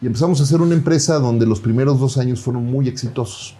[0.00, 3.56] Y empezamos a hacer una empresa donde los primeros dos años fueron muy exitosos.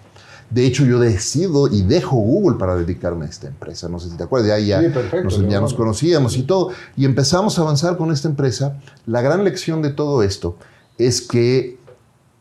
[0.49, 3.89] De hecho, yo decido y dejo Google para dedicarme a esta empresa.
[3.89, 6.43] No sé si te acuerdas, ya, ya, Sí, perfecto, nos, mi ya nos conocíamos y
[6.43, 6.71] todo.
[6.97, 8.81] Y empezamos a avanzar con esta empresa.
[9.07, 10.57] La gran lección de todo esto
[10.99, 11.79] es que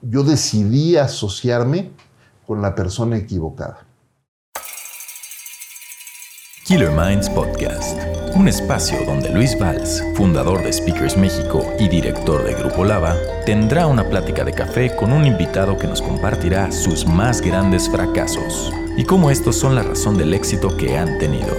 [0.02, 1.92] yo decidí asociarme
[2.48, 3.86] con la persona equivocada.
[6.66, 7.98] Killer Minds Podcast,
[8.36, 13.16] un espacio donde Luis Valls, fundador de Speakers México y director de Grupo Lava,
[13.46, 18.71] tendrá una plática de café con un invitado que nos compartirá sus más grandes fracasos
[18.97, 21.56] y cómo estos son la razón del éxito que han tenido.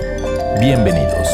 [0.61, 1.29] Bienvenidos.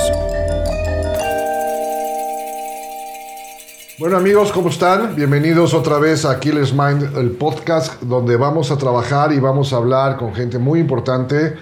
[3.98, 5.16] Bueno amigos, ¿cómo están?
[5.16, 9.76] Bienvenidos otra vez a Killer's Mind, el podcast donde vamos a trabajar y vamos a
[9.76, 11.54] hablar con gente muy importante,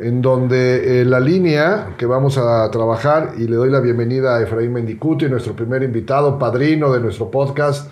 [0.00, 4.42] en donde eh, la línea que vamos a trabajar, y le doy la bienvenida a
[4.42, 7.90] Efraín Mendicuti, nuestro primer invitado, padrino de nuestro podcast.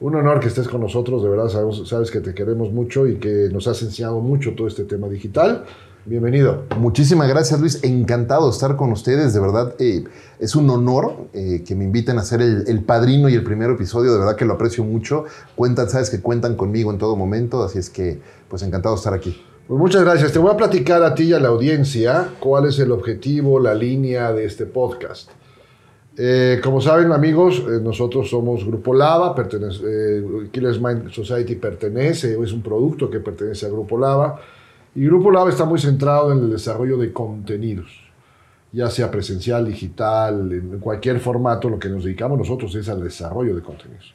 [0.00, 3.48] Un honor que estés con nosotros, de verdad sabes, que te queremos mucho y que
[3.52, 5.64] nos has enseñado mucho todo este tema digital.
[6.04, 6.64] Bienvenido.
[6.78, 7.84] Muchísimas gracias, Luis.
[7.84, 9.32] Encantado de estar con ustedes.
[9.32, 10.02] De verdad, eh,
[10.40, 13.70] es un honor eh, que me inviten a ser el, el padrino y el primer
[13.70, 14.12] episodio.
[14.12, 15.26] De verdad que lo aprecio mucho.
[15.54, 17.62] Cuentan, sabes que cuentan conmigo en todo momento.
[17.62, 19.40] Así es que, pues encantado de estar aquí.
[19.72, 20.32] Pues muchas gracias.
[20.32, 23.72] Te voy a platicar a ti y a la audiencia cuál es el objetivo, la
[23.72, 25.30] línea de este podcast.
[26.14, 32.38] Eh, como saben, amigos, eh, nosotros somos Grupo Lava, pertenece, eh, Killers Mind Society pertenece,
[32.38, 34.38] es un producto que pertenece a Grupo Lava.
[34.94, 37.98] Y Grupo Lava está muy centrado en el desarrollo de contenidos,
[38.72, 43.54] ya sea presencial, digital, en cualquier formato, lo que nos dedicamos nosotros es al desarrollo
[43.54, 44.14] de contenidos.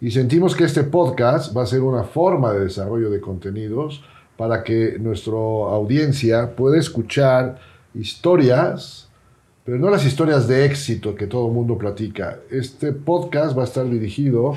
[0.00, 4.02] Y sentimos que este podcast va a ser una forma de desarrollo de contenidos
[4.38, 7.58] para que nuestra audiencia pueda escuchar
[7.92, 9.08] historias,
[9.64, 12.38] pero no las historias de éxito que todo el mundo platica.
[12.48, 14.54] Este podcast va a estar dirigido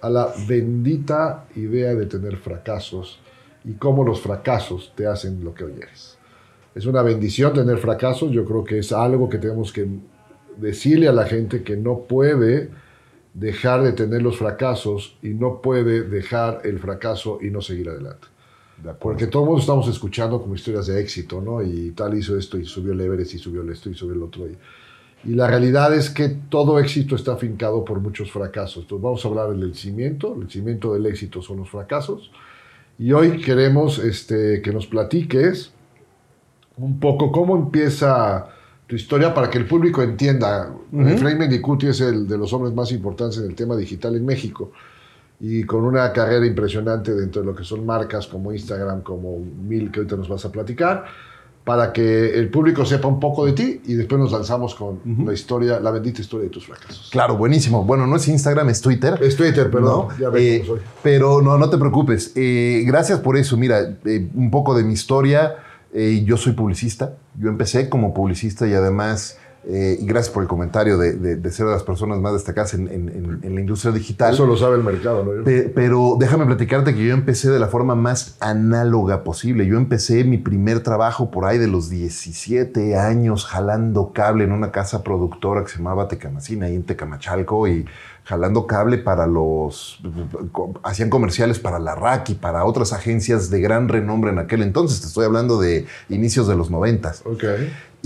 [0.00, 3.18] a la bendita idea de tener fracasos
[3.64, 6.16] y cómo los fracasos te hacen lo que hoy eres.
[6.76, 9.88] Es una bendición tener fracasos, yo creo que es algo que tenemos que
[10.56, 12.70] decirle a la gente que no puede
[13.34, 18.28] dejar de tener los fracasos y no puede dejar el fracaso y no seguir adelante.
[19.00, 21.62] Porque todo el mundo estamos escuchando como historias de éxito, ¿no?
[21.62, 24.46] Y tal hizo esto y subió el Everest y subió esto y subió el otro.
[24.46, 28.82] Y, y la realidad es que todo éxito está afincado por muchos fracasos.
[28.82, 30.36] Entonces vamos a hablar del cimiento.
[30.40, 32.30] El cimiento del éxito son los fracasos.
[32.98, 35.72] Y hoy queremos este, que nos platiques
[36.76, 38.48] un poco cómo empieza
[38.86, 40.70] tu historia para que el público entienda.
[40.92, 41.08] Ujú.
[41.08, 44.70] Efraín Mendicuti es el de los hombres más importantes en el tema digital en México
[45.40, 49.90] y con una carrera impresionante dentro de lo que son marcas como Instagram, como Mil,
[49.90, 51.04] que ahorita nos vas a platicar,
[51.64, 55.32] para que el público sepa un poco de ti y después nos lanzamos con la
[55.34, 57.08] historia, la bendita historia de tus fracasos.
[57.10, 57.82] Claro, buenísimo.
[57.84, 59.18] Bueno, no es Instagram, es Twitter.
[59.20, 60.18] Es Twitter, perdón, ¿no?
[60.18, 60.78] ya ves Eh, soy.
[61.02, 62.30] pero no, no te preocupes.
[62.36, 63.56] Eh, gracias por eso.
[63.56, 65.56] Mira, eh, un poco de mi historia.
[65.92, 67.16] Eh, yo soy publicista.
[67.36, 69.36] Yo empecé como publicista y además,
[69.68, 72.74] eh, y gracias por el comentario de, de- de ser de las personas más destacadas
[72.74, 74.32] en, en- en- en la industria digital.
[74.32, 75.42] Eso lo sabe el mercado, ¿no?
[75.44, 79.66] Pe- Pero déjame platicarte que yo empecé de la forma más análoga posible.
[79.66, 84.70] Yo empecé mi primer trabajo por ahí de los 17 años jalando cable en una
[84.70, 87.84] casa productora que se llamaba Tecamacina, ahí en Tecamachalco, y
[88.24, 90.00] jalando cable para los...
[90.82, 95.00] Hacían comerciales para la RAC y para otras agencias de gran renombre en aquel entonces.
[95.00, 97.44] Te estoy hablando de inicios de los 90 Ok.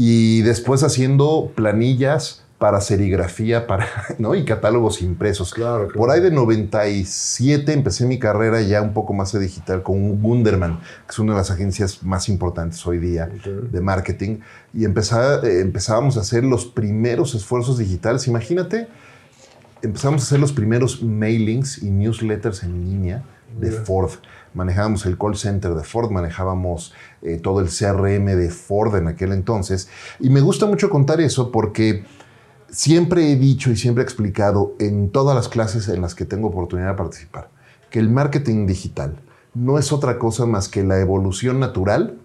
[0.03, 3.87] Y después haciendo planillas para serigrafía para,
[4.19, 4.35] ¿no?
[4.35, 5.53] y catálogos impresos.
[5.53, 5.99] Claro, claro.
[5.99, 10.79] Por ahí de 97 empecé mi carrera ya un poco más de digital con Gunderman,
[10.79, 13.71] que es una de las agencias más importantes hoy día Ok.
[13.71, 14.39] de marketing.
[14.73, 18.27] Y empezá- eh, empezábamos a hacer los primeros esfuerzos digitales.
[18.27, 18.89] Imagínate,
[19.83, 23.23] empezamos a hacer los primeros mailings y newsletters en línea
[23.59, 23.83] de Mira.
[23.85, 24.13] Ford.
[24.55, 29.33] Manejábamos el call center de Ford, manejábamos eh, todo el CRM de Ford en aquel
[29.33, 29.89] entonces.
[30.19, 32.05] Y me gusta mucho contar eso porque
[32.69, 36.49] siempre he dicho y siempre he explicado en todas las clases en las que tengo
[36.49, 37.51] oportunidad de participar
[37.91, 39.21] que el marketing digital
[39.53, 42.19] no es otra cosa más que la evolución natural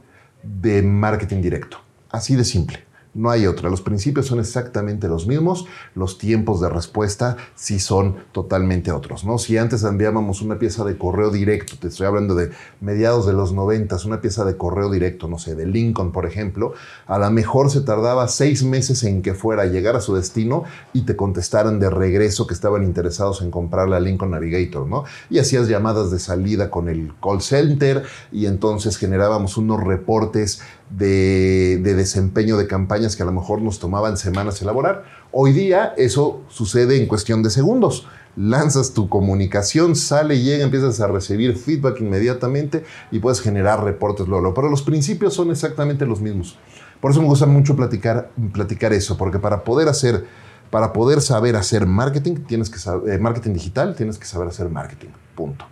[0.43, 1.77] de marketing directo.
[2.11, 2.85] Así de simple.
[3.15, 3.69] No hay otra.
[3.69, 5.65] Los principios son exactamente los mismos.
[5.95, 9.23] Los tiempos de respuesta sí son totalmente otros.
[9.23, 9.37] ¿no?
[9.37, 12.51] Si antes enviábamos una pieza de correo directo, te estoy hablando de
[12.81, 16.73] mediados de los 90, una pieza de correo directo, no sé, de Lincoln, por ejemplo,
[17.07, 20.63] a lo mejor se tardaba seis meses en que fuera a llegar a su destino
[20.91, 25.05] y te contestaran de regreso que estaban interesados en comprar la Lincoln Navigator, ¿no?
[25.29, 31.79] Y hacías llamadas de salida con el call center y entonces generábamos unos reportes de,
[31.81, 35.05] de desempeño de campañas campañas que a lo mejor nos tomaban semanas elaborar.
[35.31, 38.05] Hoy día eso sucede en cuestión de segundos.
[38.35, 44.53] Lanzas tu comunicación, sale, llega, empiezas a recibir feedback inmediatamente y puedes generar reportes luego.
[44.53, 46.59] Pero los principios son exactamente los mismos.
[46.99, 50.25] Por eso me gusta mucho platicar, platicar eso, porque para poder hacer,
[50.69, 54.69] para poder saber hacer marketing, tienes que saber, eh, marketing digital, tienes que saber hacer
[54.69, 55.09] marketing.
[55.33, 55.65] Punto.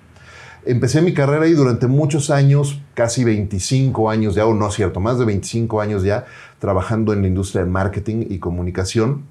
[0.65, 4.99] Empecé mi carrera ahí durante muchos años, casi 25 años ya, o no es cierto,
[4.99, 6.25] más de 25 años ya,
[6.59, 9.23] trabajando en la industria de marketing y comunicación.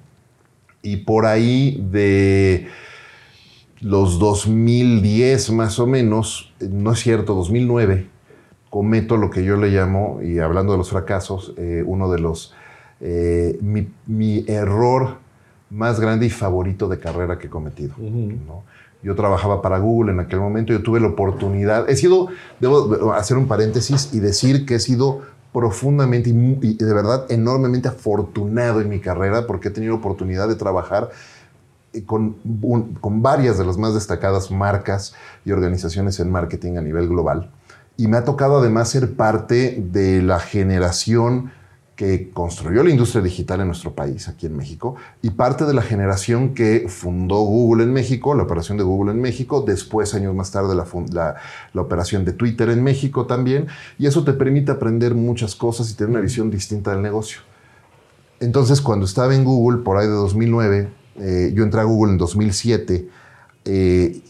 [0.82, 2.68] Y por ahí de
[3.80, 8.08] los 2010 más o menos, no es cierto, 2009,
[8.68, 12.54] cometo lo que yo le llamo, y hablando de los fracasos, eh, uno de los,
[13.00, 15.18] eh, mi, error
[15.70, 17.94] más grande y favorito de carrera que he cometido.
[17.98, 18.64] ¿no?
[19.02, 22.28] Yo trabajaba para Google en aquel momento, yo tuve la oportunidad, he sido,
[22.60, 25.22] debo hacer un paréntesis y decir que he sido
[25.52, 31.10] profundamente y, de verdad enormemente afortunado en mi carrera porque he tenido oportunidad de trabajar
[31.92, 32.36] eh, con,
[33.00, 35.14] con varias de las más destacadas marcas
[35.44, 37.50] y organizaciones en marketing a nivel global.
[37.98, 41.52] Y me ha tocado además ser parte de la generación
[42.02, 45.82] que construyó la industria digital en nuestro país, aquí en México, y parte de la
[45.82, 50.50] generación que fundó Google en México, la operación de Google en México, después, años más
[50.50, 51.36] tarde, la,
[51.72, 53.68] la, operación de Twitter en México también,
[54.00, 57.42] y eso te permite aprender muchas cosas y tener una visión distinta del negocio.
[58.40, 60.88] Entonces, cuando estaba en Google, por ahí de 2009,
[61.20, 63.08] eh, yo entré a Google en 2007,
[63.64, 64.20] eh,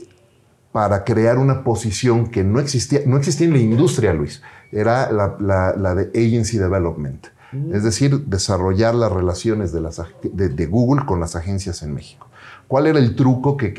[0.73, 5.37] para crear una posición que no existía, no existía en la industria, Luis, era la,
[5.75, 7.32] la de Agency Development.
[7.73, 12.29] Es decir, desarrollar las relaciones de, Google con las agencias en México.
[12.67, 13.71] ¿Cuál era el truco que,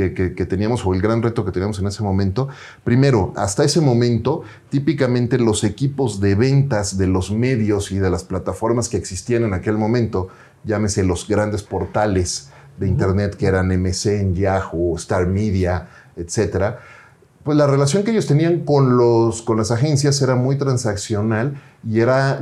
[0.48, 2.50] teníamos o el gran reto que teníamos en ese momento?
[2.84, 8.24] Primero, hasta ese momento, típicamente los equipos de ventas de los medios y de las
[8.24, 10.28] plataformas que existían en aquel momento,
[10.64, 16.80] llámese los grandes portales de Internet que eran MSN, Yahoo, Star Media, etcétera,
[17.44, 22.00] pues la relación que ellos tenían con, los, con las agencias era muy transaccional y
[22.00, 22.42] era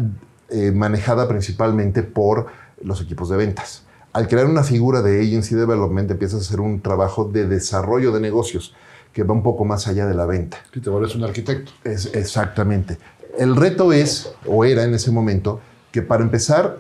[0.52, 2.48] eh, manejada principalmente por
[2.84, 3.84] los equipos de ventas.
[4.14, 8.20] Al crear una figura de agency development empiezas a hacer un trabajo de desarrollo de
[8.20, 8.76] negocios
[9.14, 10.58] que va un poco más allá de la venta.
[10.74, 11.72] Y te vuelves un arquitecto.
[11.84, 12.98] Es, exactamente.
[13.38, 15.62] El reto es, o era en ese momento,
[15.92, 16.80] que para empezar,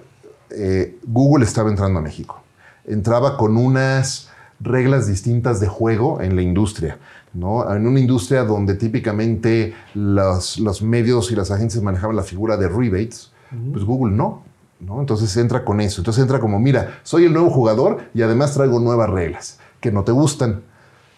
[0.50, 2.42] eh, Google estaba entrando a México.
[2.86, 4.30] Entraba con unas
[4.60, 6.98] reglas distintas de juego en la industria.
[7.34, 7.74] ¿no?
[7.74, 12.68] En una industria donde típicamente los, los medios y las agencias manejaban la figura de
[12.68, 13.31] rebates,
[13.72, 14.44] pues Google no.
[14.80, 15.00] ¿no?
[15.00, 16.02] Entonces entra con eso.
[16.02, 20.04] Entonces entra como, mira, soy el nuevo jugador y además traigo nuevas reglas que no
[20.04, 20.62] te gustan.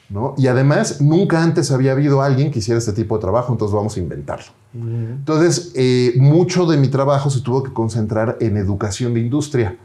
[0.10, 0.36] ¿no?
[0.38, 3.98] Y además, nunca antes había habido alguien que hiciera este tipo de trabajo, entonces vamos
[3.98, 4.52] a inventarlo.
[4.74, 9.78] Entonces, eh, mucho de mi trabajo se tuvo que concentrar en educación de industria.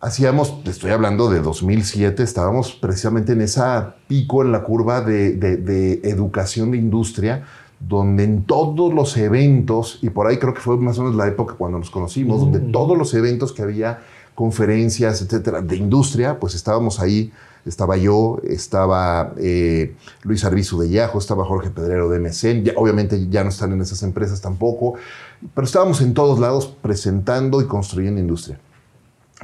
[0.00, 6.00] Hacíamos, estoy hablando de 2007, estábamos precisamente en esa pico en la curva de, de
[6.04, 7.44] educación de industria,
[7.80, 11.28] donde en todos los eventos, y por ahí creo que fue más o menos la
[11.28, 12.72] época cuando nos conocimos, donde mm.
[12.72, 14.00] todos los eventos que había,
[14.34, 17.32] conferencias, etcétera, de industria, pues estábamos ahí.
[17.66, 23.42] Estaba yo, estaba eh, Luis Arbizu de Yahoo, estaba Jorge Pedrero de MSN, obviamente ya
[23.42, 24.94] no están en esas empresas tampoco,
[25.54, 28.58] pero estábamos en todos lados presentando y construyendo industria.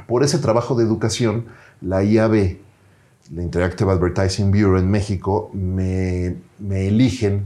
[0.07, 1.45] Por ese trabajo de educación,
[1.81, 2.57] la IAB,
[3.33, 7.45] la Interactive Advertising Bureau en México, me, me eligen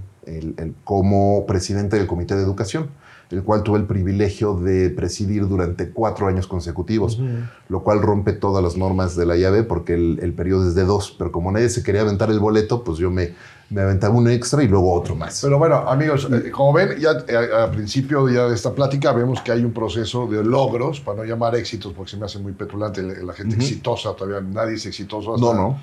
[0.84, 2.89] como presidente del Comité de Educación,
[3.32, 7.20] el cual tuve el privilegio de presidir durante cuatro años consecutivos,
[7.68, 11.15] lo cual rompe todas las normas de la llave porque el, periodo es de dos,
[11.18, 13.36] pero como nadie se quería aventar el boleto, pues yo me,
[13.70, 15.42] me aventaba uno extra y luego otro más.
[15.44, 19.42] Pero bueno, amigos, eh, como ven, ya eh, al principio ya de esta plática vemos
[19.42, 22.53] que hay un proceso de logros, para no llamar éxitos, porque se me hace muy
[22.53, 25.38] petulante la, gente exitosa, todavía nadie es exitoso.
[25.38, 25.80] no, no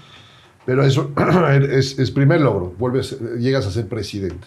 [0.66, 1.12] pero eso
[1.70, 4.46] es, primer logro, vuelves, llegas a ser presidente.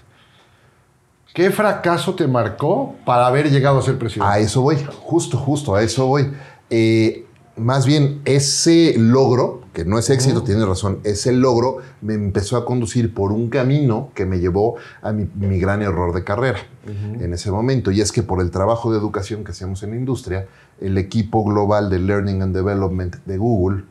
[1.33, 4.31] ¿Qué fracaso te marcó para haber llegado a ser presidente?
[4.31, 6.31] A eso voy, justo, justo, a eso voy.
[6.69, 12.57] Eh, más bien, ese logro, que no es éxito, tiene razón, ese logro me empezó
[12.57, 17.33] a conducir por un camino que me llevó a mi, gran error de carrera en
[17.33, 17.91] ese momento.
[17.91, 20.47] Y es que por el trabajo de educación que hacemos en la industria,
[20.81, 23.83] el equipo global de Learning and Development de Google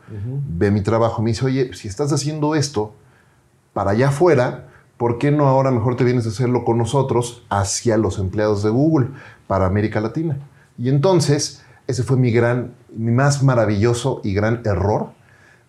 [0.49, 2.93] ve mi trabajo y me dice, oye, si estás haciendo esto
[3.73, 4.67] para allá afuera,
[4.97, 8.69] ¿por qué no ahora mejor te vienes a hacerlo con nosotros hacia los empleados de
[8.69, 9.07] Google
[9.47, 10.37] para América Latina?
[10.77, 15.18] Y entonces, ese fue mi gran, mi más maravilloso y gran error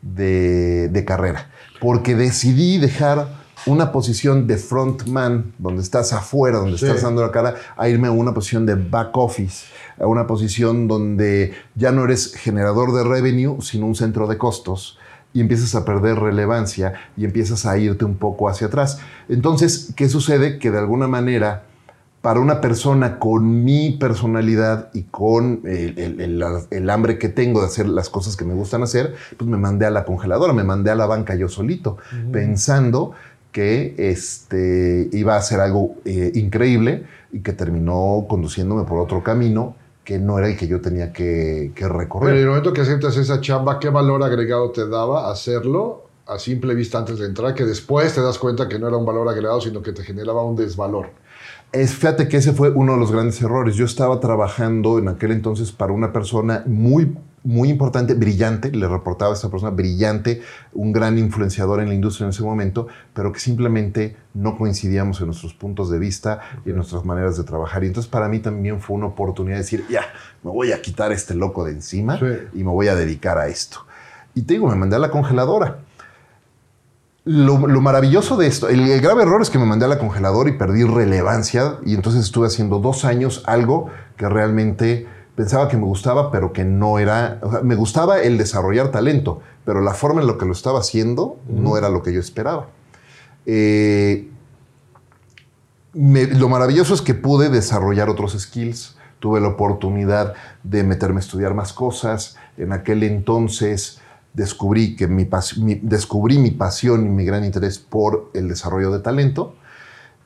[0.03, 6.87] de, de carrera, porque decidí dejar una posición de frontman, donde estás afuera, donde Sí.
[6.87, 9.67] estás dando la cara, a irme a una posición de back office,
[10.01, 14.99] a una posición donde ya no eres generador de revenue, sino un centro de costos.
[15.35, 18.99] Y empiezas a perder relevancia y empiezas a irte un poco hacia atrás.
[19.29, 20.59] Entonces, ¿qué sucede?
[20.59, 21.65] Que de alguna manera,
[22.23, 27.61] para una persona con mi personalidad y con el, el- el- el hambre que tengo
[27.61, 30.65] de hacer las cosas que me gustan hacer, pues me mandé a la congeladora, me
[30.65, 31.97] mandé a la banca yo solito,
[32.31, 33.13] pensando
[33.53, 39.75] que este, iba a ser algo eh, increíble y que terminó conduciéndome por otro camino
[40.05, 42.37] que no era el que yo tenía que, que Pero en recorrer.
[42.37, 46.99] el momento que aceptas esa chamba, ¿qué valor agregado te daba hacerlo a simple vista
[46.99, 47.55] antes de entrar?
[47.55, 50.45] Que después te das cuenta que no era un valor agregado, sino que te generaba
[50.45, 51.11] un desvalor.
[51.73, 53.77] Es, fíjate que ese fue uno de los grandes errores.
[53.77, 59.31] Yo estaba trabajando en aquel entonces para una persona muy, muy importante, brillante, le reportaba
[59.31, 63.39] a esta persona brillante, un gran influenciador en la industria en ese momento, pero que
[63.39, 67.85] simplemente no coincidíamos en nuestros puntos de vista y en nuestras maneras de trabajar.
[67.85, 70.03] Y entonces para mí también fue una oportunidad de decir, ya,
[70.43, 72.27] me voy a quitar este loco de encima Sí.
[72.53, 73.87] y me voy a dedicar a esto.
[74.35, 75.79] Y te digo, me mandé a la congeladora.
[77.25, 79.99] Lo, lo maravilloso de esto, el, el grave error es que me mandé a la
[79.99, 85.77] congeladora y perdí relevancia y entonces estuve haciendo dos años algo que realmente pensaba que
[85.77, 89.93] me gustaba, pero que no era, o sea, me gustaba el desarrollar talento, pero la
[89.93, 92.69] forma en la que lo estaba haciendo no era lo que yo esperaba.
[93.47, 94.29] Eh,
[95.93, 98.97] me- lo maravilloso es que pude desarrollar otros skills.
[99.19, 102.37] Tuve la oportunidad de meterme a estudiar más cosas.
[102.57, 104.01] En aquel entonces
[104.35, 109.01] descubrí, que mi, mi- descubrí mi pasión y mi gran interés por el desarrollo de
[109.01, 109.55] talento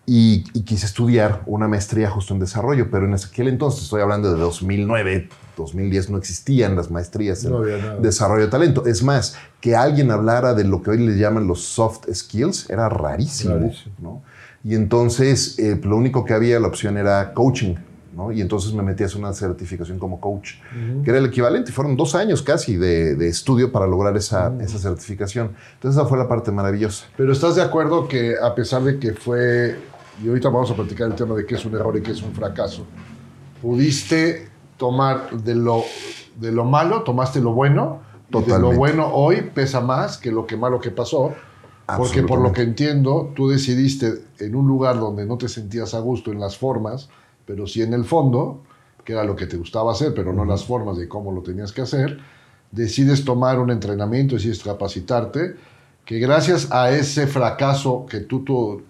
[0.06, 4.30] y, y quise estudiar una maestría justo en desarrollo, pero en aquel entonces, estoy hablando
[4.32, 7.60] de 2009, 2010, no existían las maestrías en No
[8.02, 8.84] desarrollo de talento.
[8.84, 12.90] Es más, que alguien hablara de lo que hoy le llaman los soft skills era
[12.90, 13.54] rarísimo.
[13.54, 13.94] Rarísimo.
[14.02, 14.22] ¿no?
[14.62, 17.74] Y entonces eh, lo único que había, la opción era coaching.
[18.14, 18.32] ¿No?
[18.32, 20.54] Y entonces me metí a hacer una certificación como coach,
[21.02, 21.72] que era el equivalente.
[21.72, 25.52] Fueron dos años casi de, de estudio para lograr esa, esa certificación.
[25.74, 27.06] Entonces esa fue la parte maravillosa.
[27.16, 29.76] Pero ¿estás de acuerdo que a pesar de que fue,
[30.22, 32.22] y ahorita vamos a platicar el tema de qué es un error y qué es
[32.22, 32.86] un fracaso,
[33.60, 35.82] pudiste tomar de lo,
[36.40, 38.76] de lo malo, tomaste lo bueno, y de lo Totalmente.
[38.76, 41.32] bueno hoy pesa más que lo que malo que pasó,
[41.96, 46.00] porque por lo que entiendo, tú decidiste en un lugar donde no te sentías a
[46.00, 47.08] gusto en las formas,
[47.46, 48.62] pero sí en el fondo,
[49.04, 51.72] que era lo que te gustaba hacer, pero no las formas de cómo lo tenías
[51.72, 52.18] que hacer,
[52.70, 55.56] decides tomar un entrenamiento, decides capacitarte,
[56.04, 58.82] que gracias a ese fracaso que tú, tú,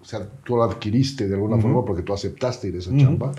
[0.00, 3.32] o sea, tú lo adquiriste de alguna forma porque tú aceptaste ir a esa chamba,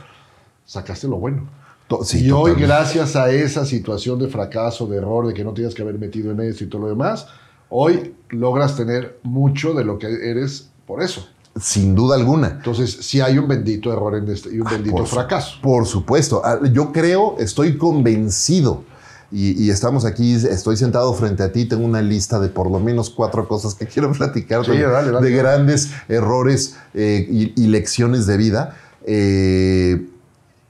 [0.65, 1.47] sacaste lo bueno.
[1.87, 5.53] To- sí, y hoy, gracias a esa situación de fracaso, de error, de que no
[5.53, 7.27] tienes que haber metido en eso y todo lo demás,
[7.69, 11.27] hoy logras tener mucho de lo que eres por eso.
[11.59, 12.49] Sin duda alguna.
[12.49, 15.57] Entonces, sí hay un bendito error en este, y un bendito Ah, Por su- fracaso.
[15.61, 16.41] Por supuesto.
[16.43, 18.83] Ah, Yo creo, estoy convencido.
[19.31, 22.79] Y, y estamos aquí, estoy sentado frente a ti, tengo una lista de por lo
[22.79, 25.29] menos cuatro cosas que quiero platicar Sí, de, dale, dale.
[25.29, 28.77] de grandes errores eh, y, y lecciones de vida.
[29.05, 30.07] Eh,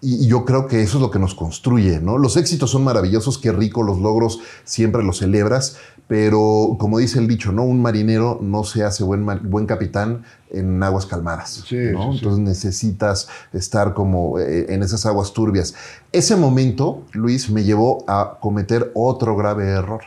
[0.01, 2.20] y yo creo que eso es lo que nos construye, ¿no?
[2.20, 5.77] Los éxitos son maravillosos, qué rico, los logros siempre los celebras,
[6.08, 7.64] pero como dice el dicho, ¿no?
[7.64, 12.12] Un marinero no se hace buen, buen capitán en aguas calmadas, Sí, ¿no?
[12.12, 12.18] sí.
[12.20, 15.74] Entonces necesitas estar como eh, en esas aguas turbias.
[16.12, 20.02] Ese momento, Luis, me llevó a cometer otro grave error.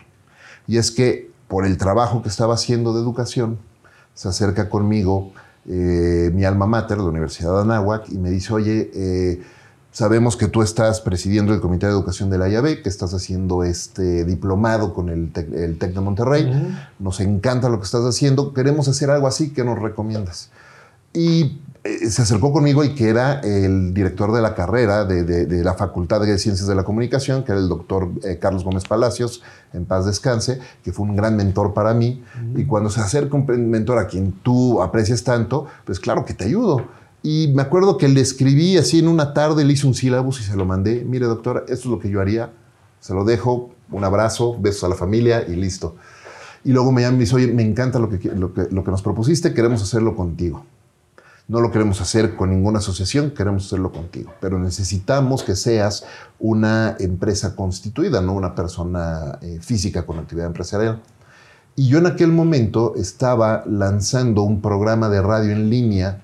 [0.67, 3.59] Y es que por el trabajo que estaba haciendo de educación,
[4.15, 5.33] se acerca conmigo
[5.67, 9.43] eh, mi alma mater, la Universidad de Anáhuac, y me dice, oye, eh,
[9.99, 13.65] sabemos que tú estás presidiendo el Comité de Educación de la IAB, que estás haciendo
[13.65, 16.45] este diplomado con el TEC, el TEC de Monterrey.
[17.01, 18.55] Nos encanta lo que estás haciendo.
[18.55, 19.51] Queremos hacer algo así.
[19.53, 20.51] ¿Qué nos recomiendas?
[21.13, 25.47] Y eh, se acercó conmigo y que era el director de la carrera de, de-
[25.47, 28.85] de la Facultad de Ciencias de la Comunicación, que era el doctor eh, Carlos Gómez
[28.85, 32.23] Palacios, en paz descanse, que fue un gran mentor para mí.
[32.55, 36.45] Y cuando se acerca un mentor a quien tú aprecias tanto, pues claro que te
[36.45, 36.85] ayudo.
[37.31, 40.45] Y me acuerdo que le escribí así en una tarde, le hice un sílabus y
[40.45, 41.05] se lo mandé.
[41.05, 42.53] Mire, doctora, esto es lo que yo haría.
[43.01, 45.97] Se lo dejo, un abrazo, besos a la familia y listo.
[46.65, 48.83] Y luego me llama y me dice, oye, me encanta lo que, lo que, lo
[48.83, 50.65] que nos propusiste, queremos hacerlo contigo.
[51.49, 54.33] No lo queremos hacer con ninguna asociación, queremos hacerlo contigo.
[54.41, 56.07] Pero necesitamos que seas
[56.39, 61.03] una empresa constituida, no una persona eh, física con actividad empresarial.
[61.77, 66.23] Y yo en aquel momento estaba lanzando un programa de radio en línea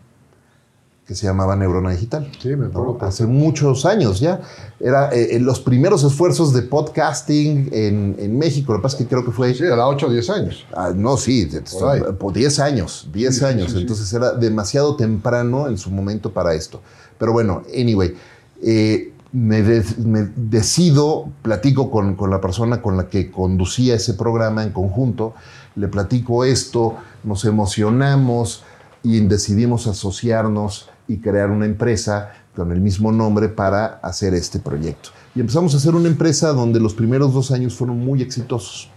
[1.06, 2.30] que se llamaba Neurona Digital.
[2.40, 2.66] Sí, me ¿no?
[2.68, 2.98] acuerdo.
[3.02, 4.40] Hace muchos años ya.
[4.80, 8.72] Era eh, los primeros esfuerzos de podcasting en, en México.
[8.72, 9.52] Lo que pasa es que creo que fue...
[9.54, 10.66] Sí, era 8 o 10 años.
[10.74, 11.46] Ah, no, sí,
[11.78, 12.00] Por ahí.
[12.18, 13.72] por 10 años, 10 Sí, sí, años.
[13.72, 13.78] sí.
[13.80, 16.80] Entonces era demasiado temprano en su momento para esto.
[17.18, 18.14] Pero bueno, anyway,
[18.62, 24.14] eh, me, de- me decido, platico con, con la persona con la que conducía ese
[24.14, 25.34] programa en conjunto,
[25.76, 26.94] le platico esto,
[27.24, 28.62] nos emocionamos
[29.02, 35.10] y decidimos asociarnos y crear una empresa con el mismo nombre para hacer este proyecto.
[35.34, 38.90] Y empezamos a hacer una empresa donde los primeros dos años fueron muy exitosos.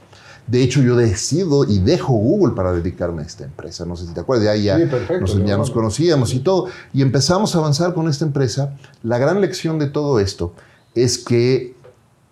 [0.46, 3.86] De hecho, yo decido y dejo Google para dedicarme a esta empresa.
[3.86, 6.68] No sé si te acuerdas, ya, ya, Sí, perfecto, nos, ya conocíamos y todo.
[6.94, 8.78] Y empezamos a avanzar con esta empresa.
[9.04, 10.54] La gran lección de todo esto
[10.96, 11.76] es que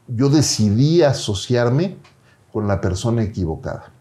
[0.08, 1.98] yo decidí asociarme
[2.54, 3.92] con la persona equivocada.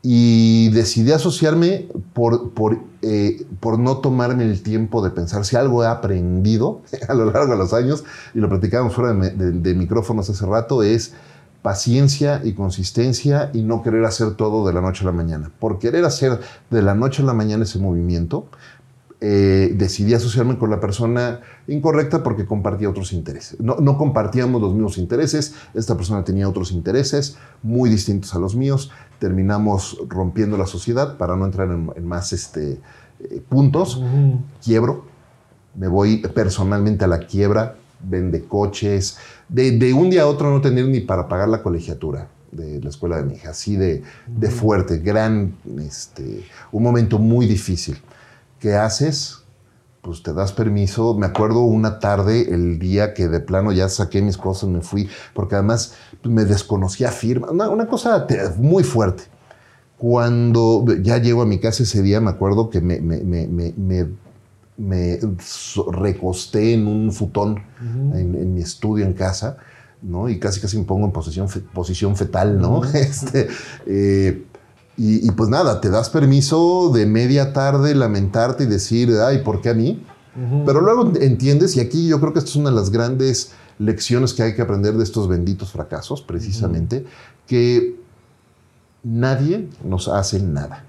[0.00, 5.82] Y decidí asociarme por, por, eh, por no tomarme el tiempo de pensar si algo
[5.82, 8.04] he aprendido a lo largo de los años,
[8.34, 11.14] y lo platicábamos fuera de, de micrófonos hace rato, es
[11.62, 15.50] paciencia y consistencia y no querer hacer todo de la noche a la mañana.
[15.60, 16.40] Por querer hacer
[16.70, 18.48] de la noche a la mañana ese movimiento,
[19.24, 23.60] eh, decidí asociarme con la persona incorrecta porque compartía otros intereses.
[23.60, 28.56] No, no compartíamos los mismos intereses, esta persona tenía otros intereses muy distintos a los
[28.56, 32.80] míos, terminamos rompiendo la sociedad para no entrar en, en más este,
[33.20, 34.02] eh, puntos,
[34.60, 35.04] quiebro,
[35.76, 40.60] me voy personalmente a la quiebra, vende coches, de, de un día a otro no
[40.60, 44.50] tener ni para pagar la colegiatura de la escuela de mi hija, así de, de
[44.50, 47.96] fuerte, gran, este, un momento muy difícil.
[48.62, 49.38] ¿Qué haces?
[50.02, 51.14] Pues te das permiso.
[51.18, 55.08] Me acuerdo una tarde, el día que de plano ya saqué mis cosas, me fui,
[55.34, 58.24] porque además me desconocía firma, una, una cosa
[58.58, 59.24] muy fuerte.
[59.98, 63.74] Cuando ya llego a mi casa ese día, me acuerdo que me, me- me- me-
[63.76, 65.18] me-
[65.92, 69.56] recosté en un futón en, en mi estudio en casa,
[70.02, 70.28] ¿no?
[70.28, 72.82] Y casi casi me pongo en posición, fe- posición fetal, ¿no?
[72.94, 73.48] Este,
[73.86, 74.44] eh,
[74.96, 79.60] y, y pues nada, te das permiso de media tarde lamentarte y decir, ay, ¿por
[79.60, 80.04] qué a mí?
[80.64, 84.32] Pero luego entiendes, y aquí yo creo que esta es una de las grandes lecciones
[84.32, 87.04] que hay que aprender de estos benditos fracasos, precisamente,
[87.46, 88.00] que
[89.02, 90.86] nadie nos hace nada.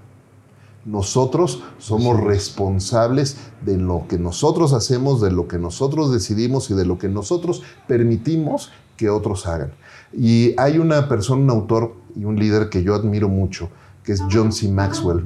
[0.86, 6.85] Nosotros somos responsables de lo que nosotros hacemos, de lo que nosotros decidimos y de
[6.85, 9.74] lo que nosotros permitimos que otros hagan.
[10.13, 13.70] Y hay una persona, un autor y un líder que yo admiro mucho,
[14.03, 14.68] que es John C.
[14.68, 15.24] Maxwell.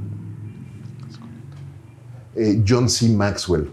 [2.36, 3.10] Eh, John C.
[3.10, 3.70] Maxwell.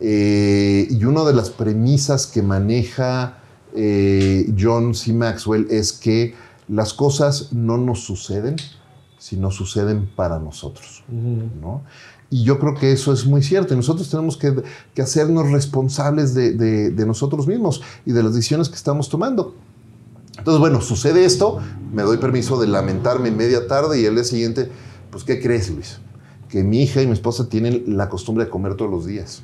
[0.00, 3.38] Eh, y una de las premisas que maneja
[3.74, 5.12] eh, John C.
[5.12, 6.34] Maxwell es que
[6.68, 8.56] las cosas no nos suceden,
[9.18, 11.04] sino suceden para nosotros.
[11.08, 11.82] ¿no?
[12.30, 13.74] Y yo creo que eso es muy cierto.
[13.74, 14.62] Y nosotros tenemos que,
[14.94, 19.54] que hacernos responsables de, de- de nosotros mismos y de las decisiones que estamos tomando.
[20.42, 21.60] Entonces, bueno, sucede esto,
[21.92, 24.68] me doy permiso de lamentarme media tarde y el día siguiente,
[25.12, 26.00] pues, ¿qué crees, Luis?
[26.48, 29.42] Que mi hija y mi esposa tienen la costumbre de comer todos los días.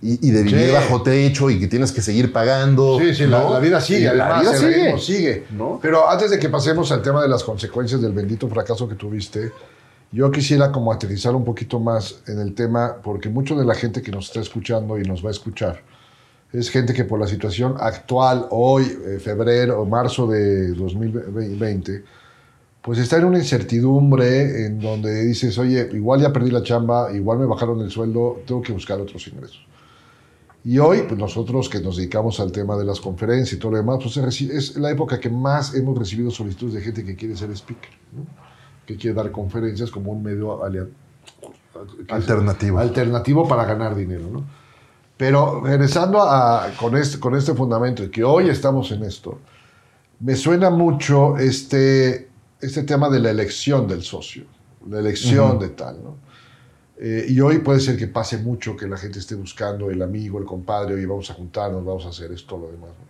[0.00, 0.72] Y, y de vivir Sí.
[0.72, 2.98] bajo techo y que tienes que seguir pagando.
[2.98, 3.52] Sí, sí, la, ¿no?
[3.52, 4.84] la vida sigue, Y la además, vida el sigue.
[4.86, 5.46] ritmo sigue.
[5.50, 5.78] ¿no?
[5.82, 9.52] Pero antes de que pasemos al tema de las consecuencias del bendito fracaso que tuviste,
[10.10, 14.00] yo quisiera como aterrizar un poquito más en el tema, porque mucho de la gente
[14.00, 15.82] que nos está escuchando y nos va a escuchar
[16.52, 22.02] es gente que por la situación actual, hoy, eh, febrero o marzo de 2020,
[22.82, 27.38] pues está en una incertidumbre en donde dices, oye, igual ya perdí la chamba, igual
[27.38, 29.64] me bajaron el sueldo, tengo que buscar otros ingresos.
[30.64, 33.78] Y hoy, pues nosotros que nos dedicamos al tema de las conferencias y todo lo
[33.78, 37.50] demás, pues es la época que más hemos recibido solicitudes de gente que quiere ser
[37.52, 38.26] speaker, ¿no?
[38.84, 40.60] que quiere dar conferencias como un medio
[42.08, 42.78] Alternativo.
[42.78, 44.28] alternativo para ganar dinero.
[44.30, 44.44] ¿no?
[45.20, 49.38] Pero regresando a, con, este, con este fundamento de que hoy estamos en esto,
[50.18, 54.44] me suena mucho este, este tema de la elección del socio,
[54.88, 56.02] la elección de tal.
[56.02, 56.16] ¿no?
[56.98, 60.38] Eh, y hoy puede ser que pase mucho que la gente esté buscando el amigo,
[60.38, 62.88] el compadre, oye, vamos a juntarnos, vamos a hacer esto, lo demás.
[62.88, 63.04] ¿no?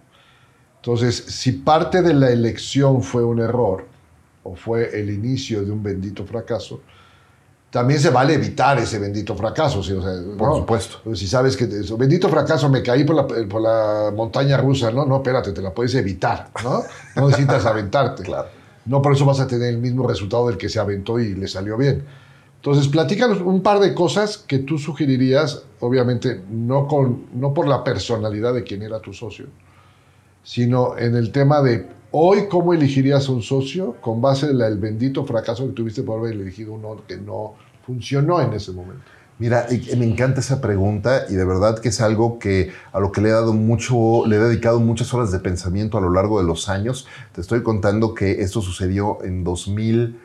[0.79, 3.87] Entonces, si parte de la elección fue un error
[4.43, 6.81] o fue el inicio de un bendito fracaso,
[7.71, 9.83] también se vale evitar ese bendito fracaso.
[9.83, 9.93] ¿sí?
[9.93, 10.57] O sea, Por ¿no?
[10.57, 10.99] supuesto.
[11.05, 14.91] Pues si sabes que eso, bendito fracaso, me caí por la, por la montaña rusa,
[14.91, 15.07] ¿no?
[15.07, 16.83] No, espérate, te la puedes evitar, ¿no?
[17.17, 18.23] No necesitas aventarte.
[18.31, 18.49] Claro.
[18.87, 21.49] No por eso vas a tener el mismo resultado del que se aventó y le
[21.49, 22.05] salió bien.
[22.57, 27.85] Entonces, platícanos un par de cosas que tú sugerirías, obviamente, no, con, no por la
[27.85, 29.47] personalidad de quien era tu socio,
[30.43, 35.25] sino en el tema de hoy, ¿cómo elegirías un socio con base en el bendito
[35.25, 37.55] fracaso que tuviste por haber elegido uno que no
[37.87, 39.03] funcionó en ese momento?
[39.39, 43.23] Mira, me encanta esa pregunta y de verdad que es algo que a lo que
[43.23, 46.47] le he dado mucho, le he dedicado muchas horas de pensamiento a lo largo de
[46.47, 47.07] los años.
[47.33, 50.21] Te estoy contando que esto sucedió en 2000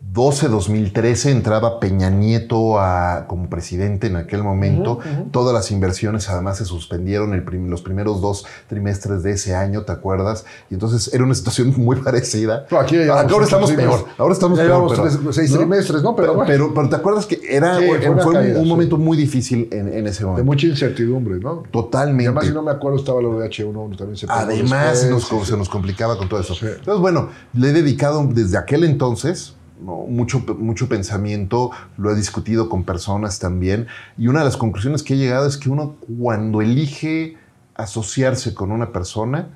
[0.00, 5.00] 2013 entraba Peña Nieto a, como presidente en aquel momento.
[5.30, 9.92] Todas las inversiones además se suspendieron el los primeros dos trimestres de ese año, ¿te
[9.92, 10.44] acuerdas?
[10.70, 12.66] Y entonces era una situación muy parecida.
[12.78, 14.06] aquí ahora estamos peor.
[14.18, 14.88] Ahora estamos peor.
[14.88, 16.14] Pero, seis trimestres, ¿no?
[16.14, 17.76] Pero, pero, te acuerdas que era,
[18.22, 20.42] fue, un, momento muy dififil en, ese momento.
[20.42, 21.64] De mucha incertidumbre, ¿no?
[21.70, 22.24] Totalmente.
[22.24, 25.06] Y además, si no me acuerdo, estaba lo de H1 también se Además,
[25.44, 26.54] se nos complicaba con todo eso.
[26.60, 32.84] Entonces, bueno, le he dedicado desde aquel entonces mucho, mucho pensamiento, lo he discutido con
[32.84, 33.86] personas también,
[34.16, 37.36] y una de las conclusiones que he llegado es que uno cuando elige
[37.74, 39.48] asociarse con una persona,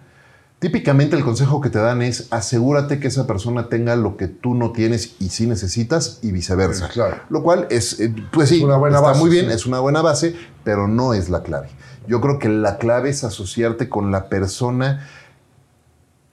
[0.60, 4.54] típicamente el consejo que te dan es asegúrate que esa persona tenga lo que tú
[4.54, 6.88] no tienes y sí necesitas y viceversa.
[7.28, 10.36] Lo cual es, eh, pues sí, una buena está muy bien, es una buena base,
[10.62, 11.68] pero no es la clave.
[12.06, 15.08] Yo creo que la clave es asociarte con la persona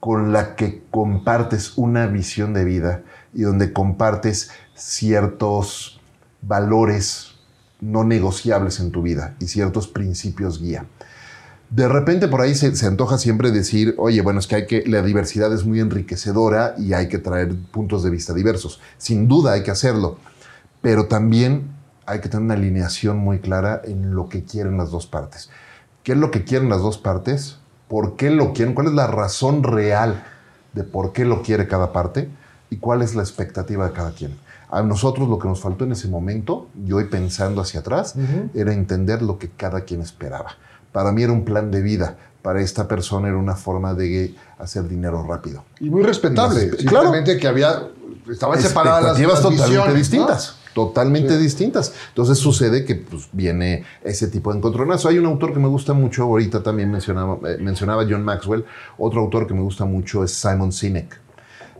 [0.00, 3.02] con la que compartes una visión de vida
[3.34, 6.00] y donde compartes ciertos
[6.42, 7.34] valores
[7.80, 10.86] no negociables en tu vida y ciertos principios guía.
[11.68, 15.02] De repente por ahí se, antoja siempre decir, oye, bueno, es que hay que, la
[15.02, 18.80] diversidad es muy enriquecedora y hay que traer puntos de vista diversos.
[18.98, 20.18] Sin duda hay que hacerlo,
[20.80, 21.70] pero también
[22.06, 25.48] hay que tener una alineación muy clara en lo que quieren las dos partes.
[26.02, 27.58] ¿Qué es lo que quieren las dos partes?
[27.90, 28.74] ¿Por qué lo quieren?
[28.74, 30.24] ¿Cuál es la razón real
[30.72, 32.30] de por qué lo quiere cada parte?
[32.70, 34.38] y cuál es la expectativa de cada quien.
[34.70, 38.14] A nosotros lo que nos faltó en ese momento, yo hoy pensando hacia atrás,
[38.54, 40.56] era entender lo que cada quien esperaba.
[40.92, 44.88] Para mí era un plan de vida, para esta persona era una forma de hacer
[44.88, 45.64] dinero rápido.
[45.80, 46.70] Y muy respetable.
[46.70, 47.88] Claramente que había,
[48.30, 50.56] estaban separadas las, totalmente distintas.
[50.74, 51.92] Totalmente distintas.
[52.08, 55.08] Entonces sucede que pues, viene ese tipo de encontronazo.
[55.08, 58.64] Hay un autor que me gusta mucho, ahorita también mencionaba, eh, mencionaba John Maxwell.
[58.98, 61.18] Otro autor que me gusta mucho es Simon Sinek.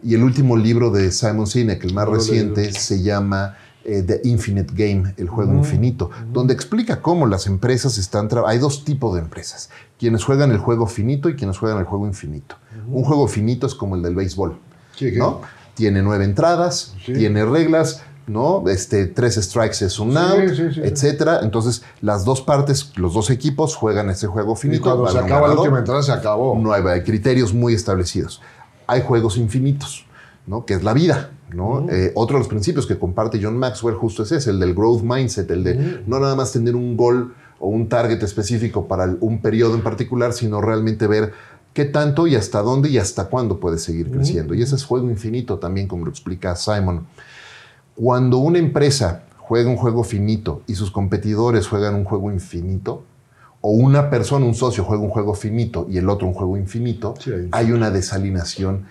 [0.02, 4.72] Y el último libro de Simon Sinek, el más reciente, se llama eh, The Infinite
[4.74, 8.28] Game, el juego infinito, donde explica cómo las empresas están...
[8.46, 12.06] Hay dos tipos de empresas, quienes juegan el juego finito y quienes juegan el juego
[12.06, 12.56] infinito.
[12.88, 14.58] Un juego finito es como el del béisbol,
[15.16, 15.42] ¿no?
[15.74, 18.68] Tiene nueve entradas, tiene reglas, ¿no?
[18.68, 20.40] Este, tres strikes es un out,
[20.76, 21.40] etcétera.
[21.42, 24.80] Entonces, las dos partes, los dos equipos juegan ese juego finito.
[24.80, 26.58] Y cuando se acaba la última entrada, se acabó.
[26.58, 28.40] No hay criterios muy establecidos
[28.90, 30.04] hay juegos infinitos,
[30.46, 30.66] ¿no?
[30.66, 31.30] que es la vida.
[31.54, 31.86] ¿no?
[31.90, 35.02] Eh, otro de los principios que comparte John Maxwell justo es ese, el del growth
[35.02, 39.40] mindset, el de no nada más tener un gol o un target específico para un
[39.40, 41.32] periodo en particular, sino realmente ver
[41.72, 44.54] qué tanto y hasta dónde y hasta cuándo puede seguir creciendo.
[44.54, 47.06] Y ese es juego infinito también, como lo explica Simon.
[48.00, 53.04] Cuando una empresa juega un juego finito y sus competidores juegan un juego infinito,
[53.60, 57.12] o una persona, un socio, juega un juego finito y el otro un juego infinito,
[57.50, 58.86] hay una desalineación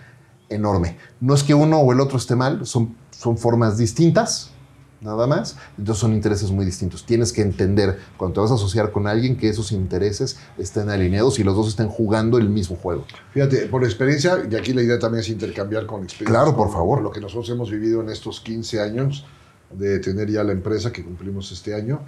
[0.48, 0.96] enorme.
[1.20, 4.52] No es que uno o el otro esté mal, son, son formas distintas,
[5.00, 5.56] nada más.
[5.78, 7.04] Entonces son intereses muy distintos.
[7.04, 11.38] Tienes que entender cuando te vas a asociar con alguien que esos intereses estén alineados
[11.38, 13.04] y los dos estén jugando el mismo juego.
[13.32, 16.40] Fíjate, por experiencia, y aquí la idea también es intercambiar con experiencia.
[16.40, 17.02] Claro, por favor.
[17.02, 19.26] Lo que nosotros hemos vivido en estos 15 años
[19.70, 22.00] de tener ya la empresa que cumplimos este año.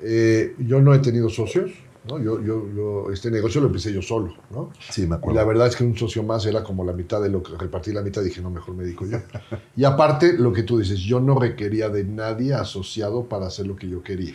[0.00, 1.70] Eh, yo no he tenido socios,
[2.08, 2.18] ¿no?
[2.18, 4.70] Yo, yo, yo, este negocio lo empecé yo solo, ¿no?
[4.90, 5.32] Sí, me acuerdo.
[5.32, 7.56] Y la verdad es que un socio más era como la mitad de lo que
[7.56, 9.18] repartí la mitad, dije, no, mejor me dedico yo.
[9.76, 13.76] y aparte, lo que tú dices, yo no requería de nadie asociado para hacer lo
[13.76, 14.34] que yo quería,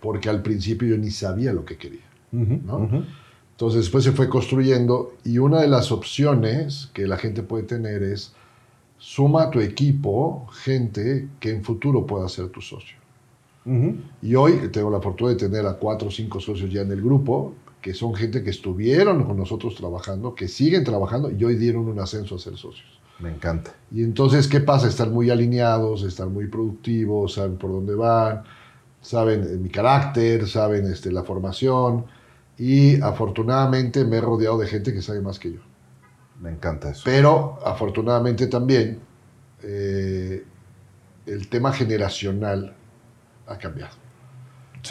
[0.00, 3.06] porque al principio yo ni sabía lo que quería, ¿no?
[3.52, 8.02] Entonces después se fue construyendo y una de las opciones que la gente puede tener
[8.02, 8.32] es
[8.98, 13.01] suma a tu equipo gente que en futuro pueda ser tu socio.
[13.64, 17.00] Y hoy tengo la fortuna de tener a cuatro o cinco socios ya en el
[17.00, 21.88] grupo, que son gente que estuvieron con nosotros trabajando, que siguen trabajando y hoy dieron
[21.88, 23.00] un ascenso a ser socios.
[23.18, 23.72] Me encanta.
[23.92, 24.88] Y entonces, ¿qué pasa?
[24.88, 28.42] Están muy alineados, están muy productivos, saben por dónde van,
[29.00, 32.06] saben eh, mi carácter, saben este, la formación.
[32.58, 35.60] Y afortunadamente me he rodeado de gente que sabe más que yo.
[36.40, 37.02] Me encanta eso.
[37.04, 38.98] Pero afortunadamente también
[39.62, 40.44] eh,
[41.26, 42.74] el tema generacional
[43.52, 43.94] ha cambiado.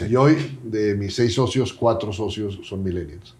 [0.08, 3.34] Y hoy, de mis seis socios, cuatro socios son millennials.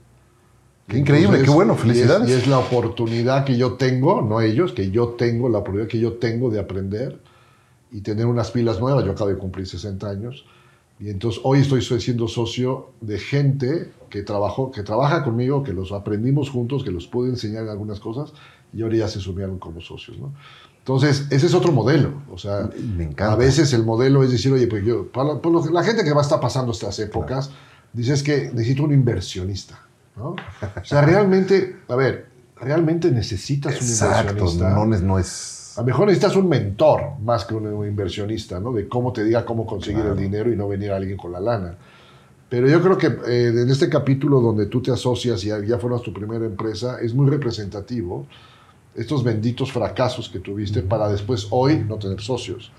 [0.87, 2.29] Qué increíble, qué bueno, felicidades.
[2.29, 5.99] Y es, la oportunidad que yo tengo, no ellos, que yo tengo, la oportunidad que
[5.99, 7.21] yo tengo de aprender
[7.91, 9.05] y tener unas pilas nuevas.
[9.05, 10.45] Yo acabo de cumplir 60 años.
[11.01, 15.91] Y entonces hoy estoy siendo socio de gente que, trabajó, que trabaja conmigo, que los
[15.93, 18.33] aprendimos juntos, que los puedo enseñar algunas cosas
[18.73, 20.19] y ahora ya se sumieron como socios.
[20.19, 20.35] ¿no?
[20.83, 22.23] Entonces, ese es otro modelo.
[22.31, 23.33] O sea, Me encanta.
[23.33, 26.21] a veces el modelo es decir, oye, pues yo, para, que- la gente que va
[26.21, 27.51] a estar pasando estas épocas,
[27.93, 29.81] dice es que necesito un inversionista.
[30.17, 30.31] ¿no?
[30.31, 34.71] O sea, realmente, a ver, realmente necesitas un Exacto, inversionista.
[34.75, 35.75] no, no es...
[35.77, 38.73] A lo mejor necesitas un mentor más que un, un inversionista, ¿no?
[38.73, 40.15] De cómo te diga cómo conseguir Claro.
[40.15, 41.77] el dinero y no venir alguien con la lana.
[42.51, 45.79] Pero yo creo que eh, en este capítulo donde tú te asocias y ya, ya
[45.79, 48.27] fueras tu primera empresa, es muy representativo
[48.95, 52.73] estos benditos fracasos que tuviste para después hoy no tener socios.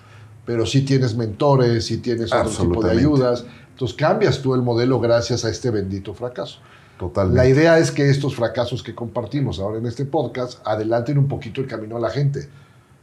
[0.45, 3.45] Pero sí tienes mentores, sí tienes otro tipo de ayudas.
[3.71, 6.59] Entonces cambias tú el modelo gracias a este bendito fracaso.
[6.99, 7.37] Totalmente.
[7.37, 11.61] La idea es que estos fracasos que compartimos ahora en este podcast adelanten un poquito
[11.61, 12.47] el camino a la gente.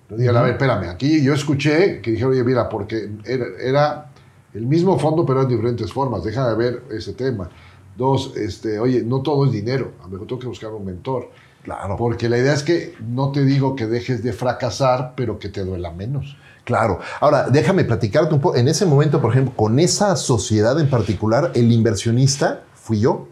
[0.09, 4.11] No digan, a ver, espérame, aquí yo escuché que dijeron, oye, mira, porque era, era
[4.55, 7.49] el mismo fondo, pero en diferentes formas, déjame ver ese tema.
[7.97, 11.31] Dos, este, oye, no todo es dinero, a lo mejor tengo que buscar un mentor.
[11.65, 11.97] Claro.
[11.97, 15.65] Porque la idea es que no te digo que dejes de fracasar, pero que te
[15.65, 16.37] duela menos.
[16.65, 17.01] Claro.
[17.21, 18.57] Ahora, déjame platicarte un poco.
[18.57, 23.27] En ese momento, por ejemplo, con esa sociedad en particular, el inversionista fui yo.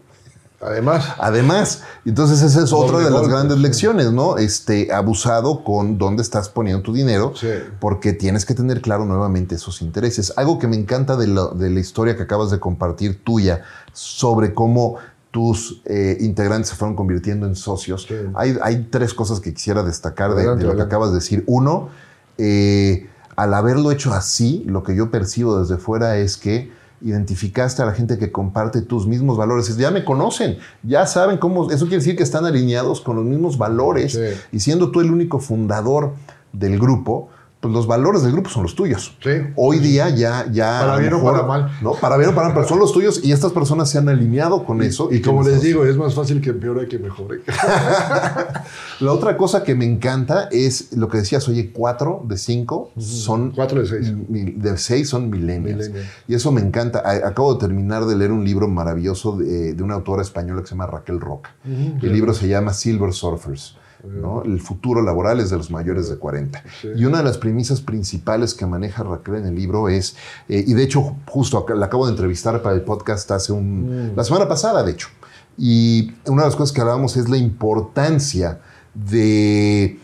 [0.61, 4.37] Además, Además, entonces esa es otra de las grandes lecciones, ¿no?
[4.37, 7.47] Este, abusado con dónde estás poniendo tu dinero, Sí.
[7.79, 10.33] porque tienes que tener claro nuevamente esos intereses.
[10.35, 13.61] Algo que me encanta de, lo- de la historia que acabas de compartir tuya
[13.93, 14.97] sobre cómo
[15.31, 18.05] tus eh, integrantes se fueron convirtiendo en socios.
[18.07, 18.15] Sí.
[18.35, 21.43] Hay, hay tres cosas que quisiera destacar de, Adelante, de lo que acabas de decir.
[21.47, 21.89] Uno,
[22.37, 27.85] eh, al haberlo hecho así, lo que yo percibo desde fuera es que identificaste a
[27.85, 29.69] la gente que comparte tus mismos valores.
[29.69, 31.71] Es, Ya me conocen, ya saben cómo.
[31.71, 34.13] Eso quiere decir que están alineados con los mismos valores.
[34.13, 34.41] Sí.
[34.51, 36.13] Y siendo tú el único fundador
[36.51, 39.17] del grupo, pues los valores del grupo son los tuyos.
[39.21, 39.31] Sí.
[39.57, 40.79] Hoy día ya, ya.
[40.79, 41.77] Para bien o para mal.
[41.81, 44.07] No, para bien o para mal, pero son los tuyos y estas personas se han
[44.07, 45.09] alineado con eso.
[45.11, 47.41] y como les digo, es más fácil que empeore que mejore.
[49.01, 53.51] La otra cosa que me encanta es lo que decías, oye, cuatro de cinco son...
[53.51, 54.13] Cuatro de seis.
[54.29, 55.91] De seis son millennials.
[56.29, 57.03] Y eso me encanta.
[57.25, 60.75] Acabo de terminar de leer un libro maravilloso de, de una autora española que se
[60.75, 61.53] llama Raquel Roca.
[61.65, 63.75] El libro se llama Silver Surfers.
[64.03, 64.43] ¿No?
[64.43, 66.63] El futuro laboral es de los mayores de 40.
[66.81, 66.87] Sí.
[66.95, 70.15] Y una de las premisas principales que maneja Raquel en el libro es,
[70.47, 74.23] eh, y de hecho justo la acabo de entrevistar para el podcast hace un, la
[74.23, 75.09] semana pasada, de hecho.
[75.57, 78.61] Y una de las cosas que hablábamos es la importancia
[78.93, 79.99] de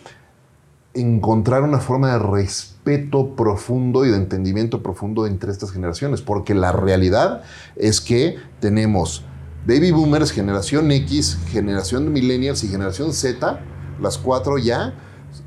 [0.93, 6.71] encontrar una forma de respeto profundo y de entendimiento profundo entre estas generaciones, porque la
[6.71, 7.43] realidad
[7.75, 9.23] es que tenemos
[9.65, 13.59] baby boomers, generación X, generación millennials y generación Z,
[14.01, 14.93] las cuatro ya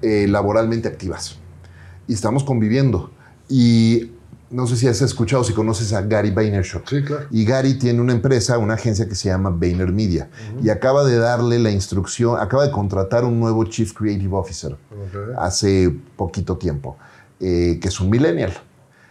[0.02, 1.38] eh, laboralmente activas.
[2.06, 3.10] Y estamos conviviendo.
[3.48, 4.12] Y
[4.50, 6.88] no sé si has escuchado, si conoces a Gary Vaynerchuk.
[6.88, 7.26] Sí, claro.
[7.30, 10.30] Y Gary tiene una empresa, una agencia que se llama Vayner Media.
[10.62, 14.76] Y acaba de darle la instrucción, acaba de contratar un nuevo Chief Creative Officer
[15.36, 16.96] hace poquito tiempo,
[17.40, 18.52] eh, que es un millennial.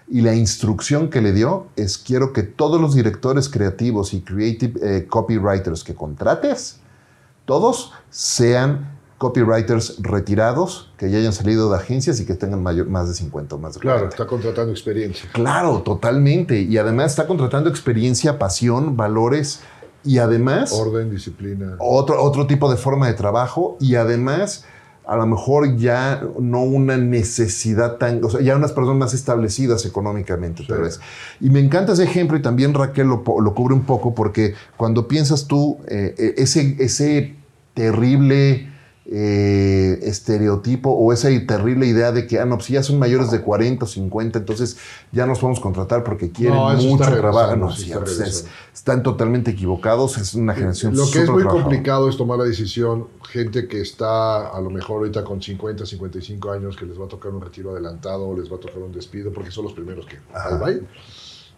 [0.10, 4.80] Y la instrucción que le dio es quiero que todos los directores creativos y creative
[4.82, 6.80] eh, copywriters que contrates,
[7.46, 13.08] todos sean copywriters retirados, que ya hayan salido de agencias y que tengan mayor- más
[13.08, 13.98] de 50 o más de 40.
[14.00, 15.30] Claro, está contratando experiencia.
[15.34, 16.62] Claro, totalmente.
[16.62, 19.62] Y además está contratando experiencia, pasión, valores
[20.04, 21.76] y además Orden, disciplina.
[21.80, 24.66] otro, otro tipo de forma de trabajo y además
[25.08, 29.86] a lo mejor ya no una necesidad tan, o sea, ya unas personas más establecidas
[29.86, 30.84] económicamente tal Sí.
[30.84, 31.00] vez.
[31.40, 35.08] Y me encanta ese ejemplo y también Raquel lo, lo cubre un poco porque cuando
[35.08, 37.36] piensas tú eh, eh, ese, ese
[37.74, 38.70] terrible
[39.10, 43.42] eh, estereotipo o esa terrible idea de que, ah, no, pues ya son mayores de
[43.42, 44.78] 40 o 50, entonces
[45.14, 47.56] ya nos podemos contratar porque quieren No, está mucho trabajo.
[47.56, 52.10] No, sí está es- están totalmente equivocados, es una generación Lo que es muy complicado
[52.10, 56.76] es tomar la decisión, gente que está a lo mejor ahorita con 50, 55 años,
[56.76, 59.52] que les va a tocar un retiro adelantado, les va a tocar un despido, porque
[59.52, 60.18] son los primeros que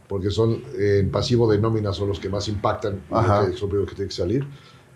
[0.07, 3.57] porque son eh, en pasivo de nómina, son los que más impactan, y los que-
[3.57, 4.47] son los primeros que tienen que salir.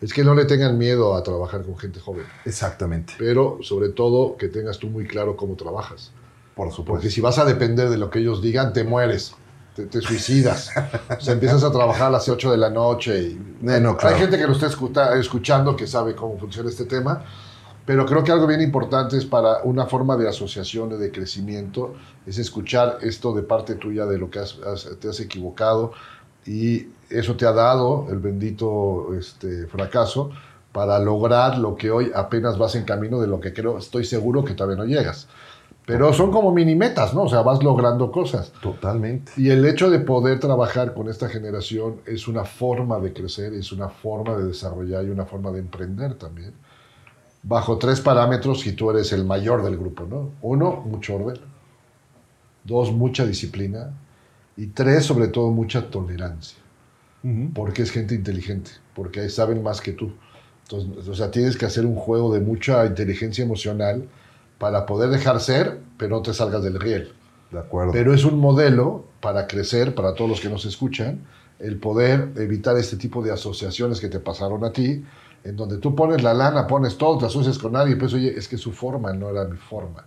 [0.03, 4.35] Es que no le tengan miedo a trabajar con gente joven, Exactamente, pero sobre todo
[4.37, 6.11] que tengas tú muy claro cómo trabajas.
[6.55, 7.09] por Porque supuesto.
[7.09, 9.33] si vas a depender de lo que ellos digan, te mueres,
[9.75, 10.69] te, te suicidas.
[11.17, 13.17] o sea, empiezas a trabajar a las 8 de la noche.
[13.21, 13.27] Y,
[13.67, 14.15] Eh, no, claro.
[14.15, 17.23] Hay gente que lo está escuta- escuchando que sabe cómo funciona este tema,
[17.85, 21.95] pero creo que algo bien importante es para una forma de asociación y de crecimiento,
[22.27, 25.91] es escuchar esto de parte tuya de lo que has- has- te has equivocado
[26.45, 30.31] y eso te ha dado el bendito este, fracaso
[30.71, 34.43] para lograr lo que hoy apenas vas en camino de lo que creo, estoy seguro
[34.43, 35.27] que todavía no llegas.
[35.85, 37.23] Pero son como mini metas, ¿no?
[37.23, 38.53] O sea, vas logrando cosas.
[38.61, 39.33] Totalmente.
[39.35, 43.71] Y el hecho de poder trabajar con esta generación es una forma de crecer, es
[43.73, 46.53] una forma de desarrollar y una forma de emprender también.
[47.43, 50.31] bajo tres parámetros y tú eres el mayor del grupo, ¿no?
[50.41, 51.41] Uno, mucho orden.
[52.63, 53.91] Dos, mucha disciplina.
[54.55, 56.59] Y tres, sobre todo, mucha tolerancia.
[57.53, 60.11] Porque es gente inteligente, porque saben más que tú.
[60.63, 64.09] Entonces, o sea, tienes que hacer un juego de mucha inteligencia emocional
[64.57, 67.13] para poder dejar ser, pero no te salgas del riel.
[67.49, 67.93] De acuerdo.
[67.93, 71.21] Pero es un modelo para crecer, para todos los que nos escuchan,
[71.59, 75.05] el poder evitar este tipo de asociaciones que te pasaron a ti,
[75.43, 78.47] en donde tú pones la lana, pones todo, te asocias con nadie, pues oye, es
[78.47, 80.05] que su forma no era mi forma.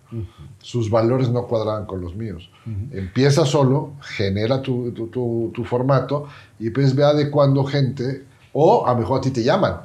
[0.58, 2.50] Sus valores no cuadraban con los míos.
[2.90, 6.26] Empieza solo, genera tu, tu, tu, formato
[6.58, 9.80] y pues ve adecuando gente, o a lo mejor a ti te llaman.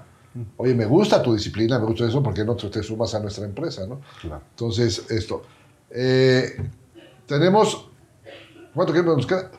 [0.55, 3.85] Oye, me gusta tu disciplina, me gusta eso, porque no te sumas a nuestra empresa?
[3.85, 3.99] ¿no?
[4.23, 5.43] Entonces, esto.
[5.89, 6.69] Eh,
[7.25, 7.89] tenemos.
[8.73, 9.51] ¿Cuánto tiempo nos queda?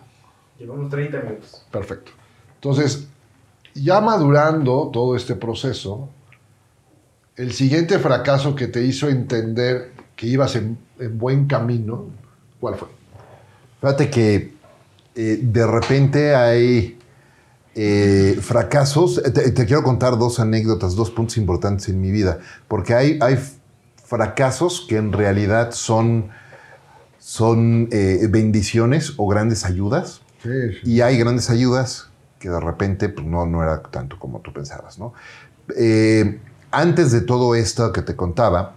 [0.58, 1.66] Llevamos 30 minutos.
[1.70, 2.12] Perfecto.
[2.54, 3.08] Entonces,
[3.74, 6.08] ya madurando todo este proceso,
[7.36, 10.78] el siguiente fracaso que te hizo entender que ibas en,
[11.14, 12.06] buen camino,
[12.60, 12.88] ¿cuál fue?
[13.80, 14.54] Fíjate que
[15.16, 16.98] eh, de repente hay
[17.74, 19.20] eh, fracasos.
[19.22, 23.38] Te, quiero contar dos anécdotas, dos puntos importantes en mi vida, porque hay, hay
[24.04, 26.30] fracasos que en realidad son,
[27.18, 30.20] son eh, bendiciones o grandes ayudas.
[30.84, 32.11] Y hay grandes ayudas
[32.42, 35.14] que de repente pues, no, no era tanto como tú pensabas, ¿no?
[35.76, 36.40] Eh,
[36.72, 38.74] antes de todo esto que te contaba,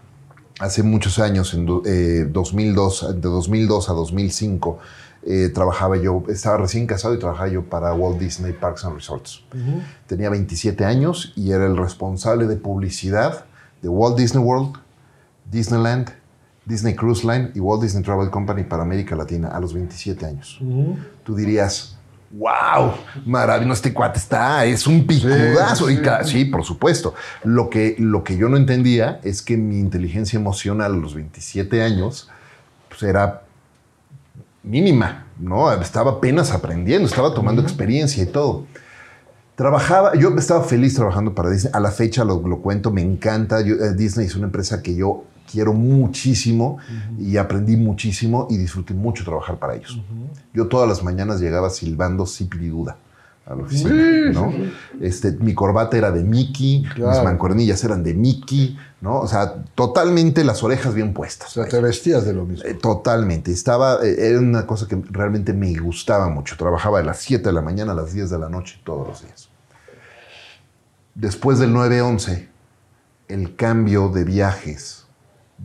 [0.60, 4.78] hace muchos años, en 2002, eh, de 2002 a 2005,
[5.24, 9.44] eh, trabajaba yo, estaba recién casado y trabajaba yo para Walt Disney Parks and Resorts.
[10.06, 13.46] Tenía 27 años y era el responsable de publicidad
[13.82, 14.76] de Walt Disney World,
[15.50, 16.12] Disneyland,
[16.66, 20.60] Disney Cruise Line y Walt Disney Travel Company para América Latina a los 27 años.
[21.24, 21.98] Tú dirías,
[22.32, 22.94] wow,
[23.26, 25.88] maravilloso, este cuate está, es un picudazo.
[26.24, 27.14] Sí, por supuesto.
[27.44, 31.82] Lo que, lo que yo no entendía es que mi inteligencia emocional a los 27
[31.82, 32.30] años
[32.90, 33.44] pues era
[34.64, 35.72] mínima, ¿no?
[35.74, 38.66] Estaba apenas aprendiendo, estaba tomando experiencia y todo.
[39.56, 41.72] Trabajaba, yo estaba feliz trabajando para Disney.
[41.74, 43.62] A la fecha lo, cuento, me encanta.
[43.62, 46.78] Eh, Disney es una empresa que yo quiero muchísimo
[47.20, 50.00] y aprendí muchísimo y disfruté mucho trabajar para ellos.
[50.54, 52.98] Yo todas las mañanas llegaba silbando duda
[53.46, 54.52] a la oficina, ¿no?
[55.00, 59.20] Este, mi corbata era de Mickey, mis mancuernillas eran de Mickey, ¿no?
[59.20, 61.56] O sea, totalmente las orejas bien puestas.
[61.56, 62.66] O sea, te vestías de lo mismo.
[62.66, 63.52] Eh, totalmente.
[63.52, 66.58] Estaba, eh, era una cosa que realmente me gustaba mucho.
[66.58, 69.22] Trabajaba de las 7 de la mañana a las 10 de la noche todos los
[69.22, 69.50] días.
[71.14, 72.48] Después del 9-11,
[73.28, 75.05] el cambio de viajes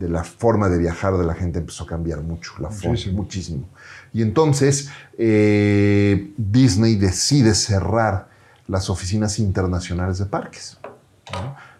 [0.01, 3.69] de la forma de viajar de la gente empezó a cambiar mucho, la forma, muchísimo.
[4.11, 8.27] Y entonces eh, Disney decide cerrar
[8.67, 10.79] las oficinas internacionales de parques.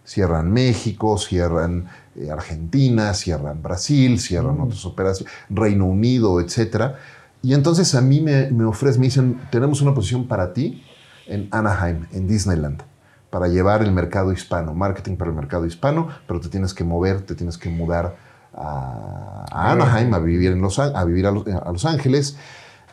[0.05, 4.61] Cierran México, cierran eh, Argentina, cierran Brasil, cierran mm.
[4.61, 6.93] otras operaciones, Reino Unido, etc.
[7.41, 10.83] Y entonces a mí me, me ofrecen, me dicen, tenemos una posición para ti
[11.25, 12.83] en Anaheim, en Disneyland
[13.31, 17.21] para llevar el mercado hispano, marketing para el mercado hispano, pero te tienes que mover,
[17.21, 18.17] te tienes que mudar
[18.53, 22.35] a, Anaheim, a vivir, en Los, a, vivir a, Los, Ángeles.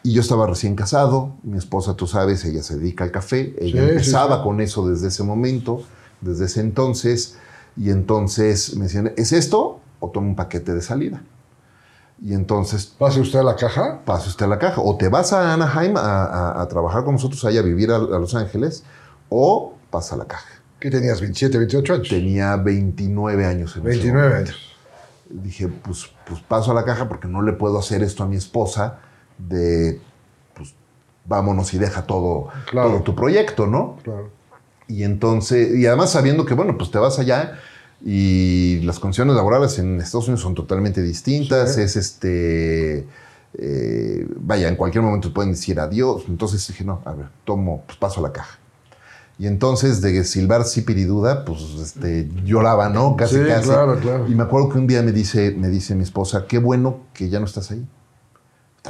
[0.05, 3.83] Y yo estaba recién casado, mi esposa, tú sabes, ella se dedica al café, ella
[3.83, 5.83] empezaba con eso desde ese momento,
[6.21, 7.37] desde ese entonces,
[7.77, 11.21] y entonces me decían, ¿es esto o toma un paquete de salida?
[12.23, 12.87] Y entonces...
[12.87, 14.03] ¿Pase usted a la caja?
[14.05, 14.81] Pase usted a la caja.
[14.81, 18.85] O te vas a Anaheim a, trabajar con nosotros allá, a vivir a Los Ángeles,
[19.29, 20.49] o pasa la caja.
[20.81, 21.23] ¿Qué tenías?
[21.23, 22.09] ¿27, 28 años?
[22.09, 23.77] Tenía 29 años.
[23.77, 24.77] En 29 años.
[25.29, 28.37] Dije, pues, pues paso a la caja porque no le puedo hacer esto a mi
[28.37, 29.01] esposa
[29.37, 30.01] de,
[30.55, 30.75] pues
[31.25, 33.99] vámonos y deja todo, todo tu proyecto, ¿no?
[34.03, 34.31] Claro.
[34.87, 37.59] Y entonces, y además sabiendo que, bueno, pues te vas allá
[38.05, 43.07] y las condiciones laborales en Estados Unidos son totalmente distintas, es este...
[43.55, 46.25] Eh, vaya, en cualquier momento pueden decir adiós.
[46.29, 48.59] Entonces dije, no, a ver, tomo, pues paso a la caja.
[49.39, 53.15] Y entonces de silbar Duda, pues este, lloraba, ¿no?
[53.17, 53.69] Casi, sí, casi.
[53.69, 54.27] Claro, claro.
[54.29, 57.29] Y me acuerdo que un día me dice, me dice mi esposa, qué bueno que
[57.29, 57.87] ya no estás ahí.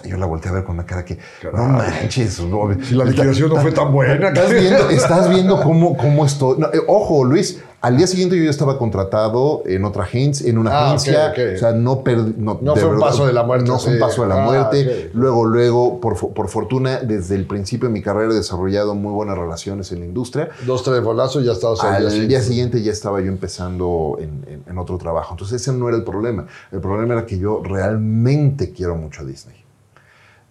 [0.04, 1.18] Yo la volteé a ver con la cara que,
[1.52, 2.42] no manches.
[2.82, 4.28] Si la liquidación no fue tan buena.
[4.28, 6.62] Estás viendo, estás viendo cómo, cómo estoy.
[6.72, 10.72] Eh, ojo, Luis, al día siguiente yo ya estaba contratado en otra agencia, en una
[10.72, 11.32] ah, agencia.
[11.54, 12.02] O sea, no
[12.36, 13.68] No, no fue un paso de la muerte.
[13.68, 15.10] No fue un paso de la ah, muerte.
[15.14, 19.38] Luego, luego, por, por, fortuna, desde el principio de mi carrera he desarrollado muy buenas
[19.38, 20.48] relaciones en la industria.
[20.66, 24.64] Dos, tres bolazos y ya estabas Al día, día siguiente ya estaba yo empezando en,
[24.66, 25.34] en, otro trabajo.
[25.34, 26.46] Entonces, ese no era el problema.
[26.72, 29.57] El problema era que yo realmente quiero mucho a Disney.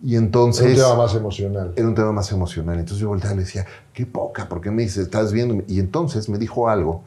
[0.03, 0.65] Y entonces...
[0.77, 1.73] Era un tema más emocional.
[1.75, 2.75] Era un tema más emocional.
[2.79, 5.63] Entonces yo volteaba y le decía, qué poca, ¿por qué me dices, estás viendo?
[5.67, 7.03] Y entonces me dijo algo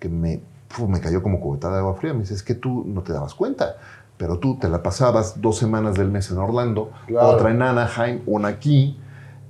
[0.00, 2.12] que me, fu, me cayó como cubetada de agua fría.
[2.12, 3.76] Me dice, es que tú no te dabas cuenta,
[4.16, 7.28] pero tú te la pasabas dos semanas del mes en Orlando, Claro.
[7.28, 8.98] otra en Anaheim, una aquí,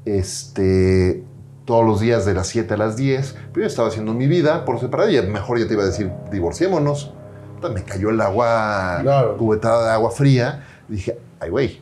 [0.05, 1.25] este,
[1.65, 3.37] todos los días de las 7 a las 10.
[3.53, 6.11] Pero yo estaba haciendo mi vida por separado y mejor ya te iba a decir,
[6.31, 7.13] divorciémonos.
[7.57, 9.37] Puta, Me cayó el agua, Claro.
[9.39, 10.65] cubetada de agua fría.
[10.89, 11.81] Dije, ay, güey,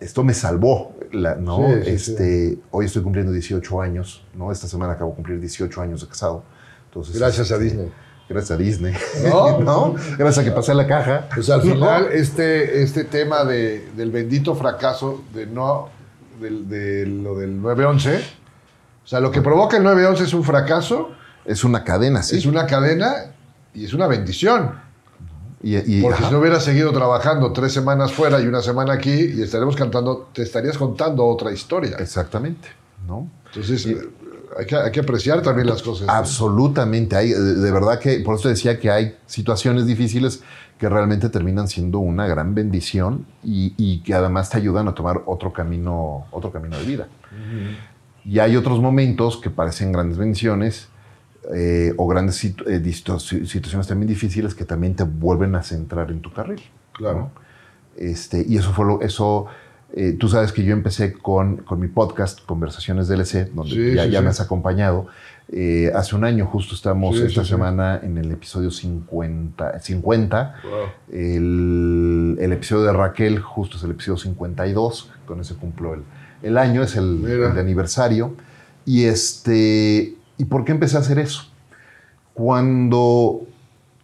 [0.00, 0.94] esto me salvó.
[1.12, 1.68] La, ¿no?
[1.68, 4.50] Sí, sí, este, Hoy estoy cumpliendo 18 años, ¿no?
[4.52, 6.42] Esta semana acabo de cumplir 18 años de casado.
[6.86, 7.92] Entonces, Gracias a este, Disney.
[8.28, 8.94] Gracias a Disney.
[9.28, 9.60] ¿No?
[9.60, 9.94] ¿No?
[10.18, 11.28] Gracias a que pasé la caja.
[11.34, 11.74] Pues al ¿No?
[11.74, 15.88] final, este, este tema de, del bendito fracaso de no,
[16.40, 18.20] del, de lo del 9-11,
[19.06, 21.10] o sea, lo que provoca el 9-11 es un fracaso,
[21.44, 22.38] Es una cadena, sí.
[22.38, 23.32] es una cadena
[23.72, 24.85] y es una bendición.
[25.66, 26.28] Y, y- Porque ajá.
[26.28, 30.28] si no hubieras seguido trabajando tres semanas fuera y una semana aquí, y estaremos cantando,
[30.32, 31.96] te estarías contando otra historia.
[31.98, 32.68] Exactamente,
[33.04, 33.28] ¿no?
[33.46, 33.98] Entonces, eh,
[34.56, 36.08] hay que, hay que apreciar también las cosas.
[36.08, 37.16] Absolutamente.
[37.16, 40.40] Hay, de de verdad que, por eso decía que hay situaciones difíciles
[40.78, 45.22] que realmente terminan siendo una gran bendición y, y que además te ayudan a tomar
[45.26, 47.08] otro camino, otro camino de vida.
[48.24, 50.88] Y hay otros momentos que parecen grandes bendiciones
[51.54, 52.82] eh, o grandes situ- eh,
[53.46, 56.60] situaciones también difíciles que también te vuelven a centrar en tu carril.
[56.92, 57.18] Claro.
[57.18, 57.30] ¿no?
[57.96, 59.46] Este, y eso fue lo, eso,
[59.94, 64.04] eh, tú sabes que yo empecé con, con mi podcast, Conversaciones DLC, donde Sí, ya,
[64.04, 64.24] sí, ya sí.
[64.24, 65.06] me has acompañado.
[65.52, 70.88] Eh, hace un año justo estamos esta semana en el episodio 50, 50 Wow.
[71.12, 76.02] el, el episodio de Raquel justo es el episodio 52, con ese cumplo el,
[76.42, 78.34] el año, es el de aniversario.
[78.84, 81.50] Y, este, ¿Y por qué empecé a hacer eso?
[82.34, 83.46] Cuando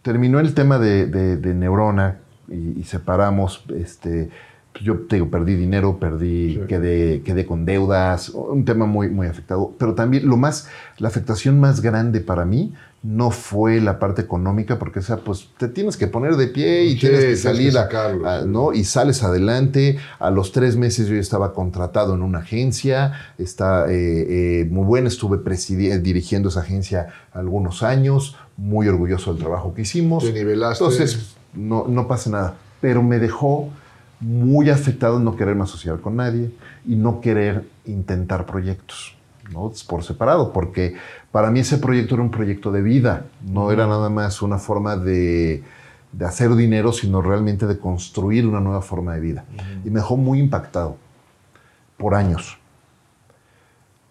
[0.01, 2.17] terminó el tema de, de- Neurona
[2.49, 4.29] y, separamos, este,
[4.81, 6.61] yo te digo, perdí dinero, perdí, Sí.
[6.67, 9.73] quedé, quedé con deudas, un tema muy, muy afectado.
[9.77, 10.67] Pero también lo más,
[10.97, 15.67] la afectación más grande para mí no fue la parte económica, porque esa, pues te
[15.67, 18.45] tienes que poner de pie y Sí, tienes que tienes que salir, a- a-.
[18.45, 18.71] ¿no?
[18.71, 19.97] Y sales adelante.
[20.19, 24.85] A los tres meses yo ya estaba contratado en una agencia, está eh, eh, muy
[24.85, 25.37] buena, estuve
[26.01, 30.23] dirigiendo esa agencia algunos años, muy orgulloso del trabajo que hicimos.
[30.23, 30.83] Te nivelaste.
[30.83, 32.55] Entonces, no, no pasa nada.
[32.79, 33.69] Pero me dejó
[34.23, 36.51] muy afectado en no quererme asociar con nadie
[36.87, 39.15] y no querer intentar proyectos,
[39.51, 39.71] ¿no?
[39.87, 40.95] Por separado, porque
[41.31, 44.95] para mí ese proyecto era un proyecto de vida, no era nada más una forma
[44.95, 45.63] de,
[46.13, 49.45] de hacer dinero, sino realmente de construir una nueva forma de vida.
[49.83, 50.97] Y me dejó muy impactado
[51.97, 52.57] por años.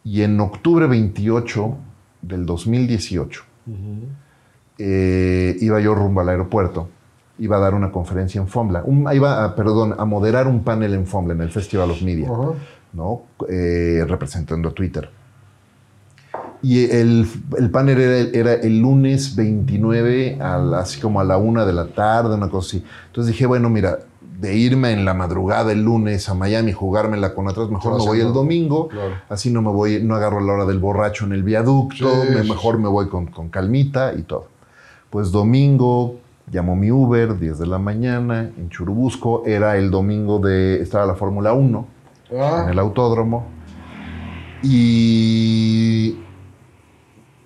[0.05, 1.77] Y en octubre 28
[2.21, 3.45] del 2018,
[4.79, 6.89] eh, iba yo rumbo al aeropuerto,
[7.43, 10.95] iba a dar una conferencia en FOMLA, un- iba a, perdón, a moderar un panel
[10.95, 12.53] en FOMLA, en el Festival of Media, Ajá.
[12.93, 13.23] ¿no?
[13.49, 15.11] Eh, representando a Twitter.
[16.63, 17.27] Y el,
[17.59, 21.73] el panel era, era el lunes 29, a la- así como a la una de
[21.73, 22.85] la tarde, una cosa así.
[23.09, 23.99] Entonces dije, bueno, mira,
[24.41, 28.21] de irme en la madrugada el lunes a Miami, jugármela con atrás, mejor me voy
[28.21, 28.89] el domingo.
[28.89, 29.15] Claro.
[29.29, 32.43] Así no me voy, no agarro la hora del borracho en el viaducto, Sí, me-
[32.45, 34.47] mejor me voy con, con calmita y todo.
[35.11, 36.17] Pues domingo,
[36.51, 41.15] llamó mi Uber, 10 de la mañana, en Churubusco, era el domingo de, estaba la
[41.15, 41.87] Fórmula 1
[42.35, 43.45] Ah, en el autódromo.
[44.63, 46.17] Y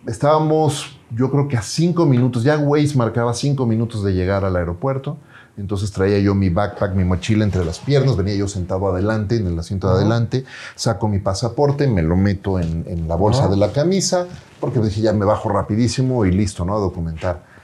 [0.07, 4.55] estábamos, yo creo que a cinco minutos, ya Waze marcaba cinco minutos de llegar al
[4.57, 5.17] aeropuerto.
[5.57, 9.47] Entonces traía yo mi backpack, mi mochila entre las piernas, venía yo sentado adelante, en
[9.47, 10.03] el asiento de Ajá.
[10.03, 10.45] adelante,
[10.75, 13.49] saco mi pasaporte, me lo meto en, en la bolsa Ajá.
[13.51, 14.27] de la camisa,
[14.61, 16.77] porque dije ya me bajo rapidísimo y listo, ¿no?
[16.77, 17.56] A documentar.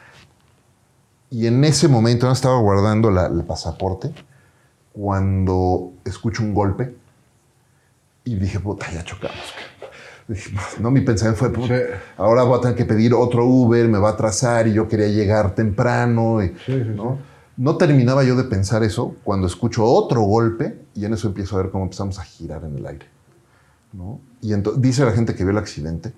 [1.33, 4.13] Y en ese momento no estaba guardando la- el pasaporte
[4.93, 6.95] cuando escucho un golpe
[8.25, 9.39] y dije, puta, ya chocamos.
[10.29, 11.83] Dije, no, mi pensamiento fue, puta, Sí.
[12.19, 15.09] ahora voy a tener que pedir otro Uber, me va a atrasar y yo quería
[15.09, 16.43] llegar temprano.
[16.43, 17.19] y- Sí, sí, ¿no?
[17.57, 21.63] no terminaba yo de pensar eso cuando escucho otro golpe y en eso empiezo a
[21.63, 23.07] ver cómo empezamos a girar en el aire.
[23.95, 24.21] ¿no?
[24.41, 26.13] Y dice la gente que vio el accidente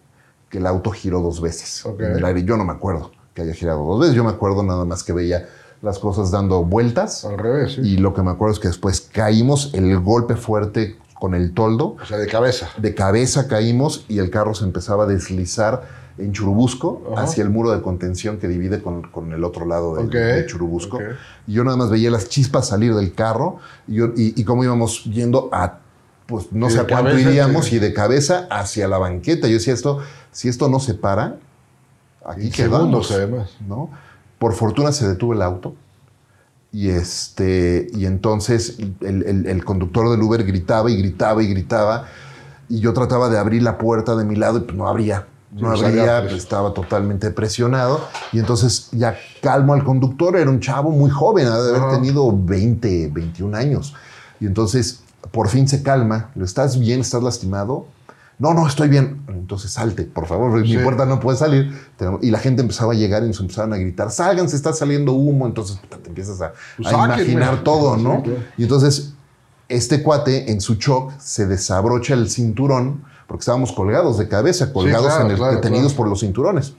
[0.49, 2.45] que el auto giró dos veces en el aire.
[2.45, 4.14] Yo no me acuerdo que haya girado dos veces.
[4.14, 5.49] Yo me acuerdo nada más que veía
[5.82, 7.24] las cosas dando vueltas.
[7.24, 7.80] al revés, sí.
[7.82, 11.97] Y lo que me acuerdo es que después caímos, el golpe fuerte con el toldo,
[12.03, 12.68] O sea, de cabeza.
[12.78, 17.24] de cabeza caímos y el carro se empezaba a deslizar en Churubusco Ajá.
[17.24, 20.99] hacia el muro de contención que divide con, con el otro lado de, Churubusco.
[20.99, 21.03] ok.
[21.49, 23.59] Y yo nada más veía las chispas salir del carro
[23.89, 25.78] y, yo- y, y cómo íbamos yendo a,
[26.26, 27.76] pues no Y sé a cuánto cabeza, iríamos sí.
[27.76, 29.49] y de cabeza hacia la banqueta.
[29.49, 29.99] Yo decía esto,
[30.30, 31.37] si esto no se para,
[32.27, 33.11] aquí quedamos.
[33.11, 33.51] además.
[33.66, 33.91] ¿no?
[34.39, 35.75] Por fortuna se detuvo el auto.
[36.72, 42.07] Y, este, y entonces el, el- el conductor del Uber gritaba y gritaba y gritaba.
[42.68, 45.27] Y yo trataba de abrir la puerta de mi lado y pues no abría.
[45.53, 46.35] no Sí, abría, pues.
[46.35, 48.01] estaba totalmente presionado.
[48.33, 52.33] Y entonces ya calmo al conductor, era un chavo muy joven, ha de haber tenido
[52.37, 53.95] 20, 21 años.
[54.41, 55.01] Y entonces
[55.31, 57.01] por fin se calma, ¿lo estás bien?
[57.01, 57.87] ¿Estás lastimado?
[58.39, 59.22] No, no, estoy bien.
[59.28, 60.76] Entonces salte, por favor, Sí.
[60.76, 61.72] mi puerta no puede salir.
[62.20, 65.47] Y la gente empezaba a llegar y nos empezaban a gritar, sálganse, está saliendo humo.
[65.47, 68.22] Entonces te empiezas a, Pues a imaginar todo, ¿no?
[68.57, 69.12] Y entonces
[69.68, 75.07] este cuate en su shock se desabrocha el cinturón, porque estábamos colgados de cabeza, colgados
[75.07, 75.97] claro, en el, claro, detenidos claro.
[75.97, 76.74] por los cinturones.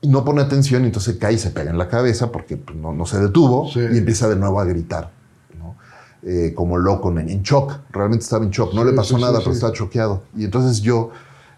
[0.00, 2.76] Y no pone atención y entonces cae y se pega en la cabeza porque pues,
[2.76, 5.10] no, no se detuvo y empieza de nuevo a gritar.
[6.28, 7.72] Eh, como loco, en, en shock.
[7.92, 8.74] Realmente estaba en shock.
[8.74, 10.22] No Sí, le pasó sí, nada, sí, pero estaba choqueado.
[10.36, 11.10] Y entonces yo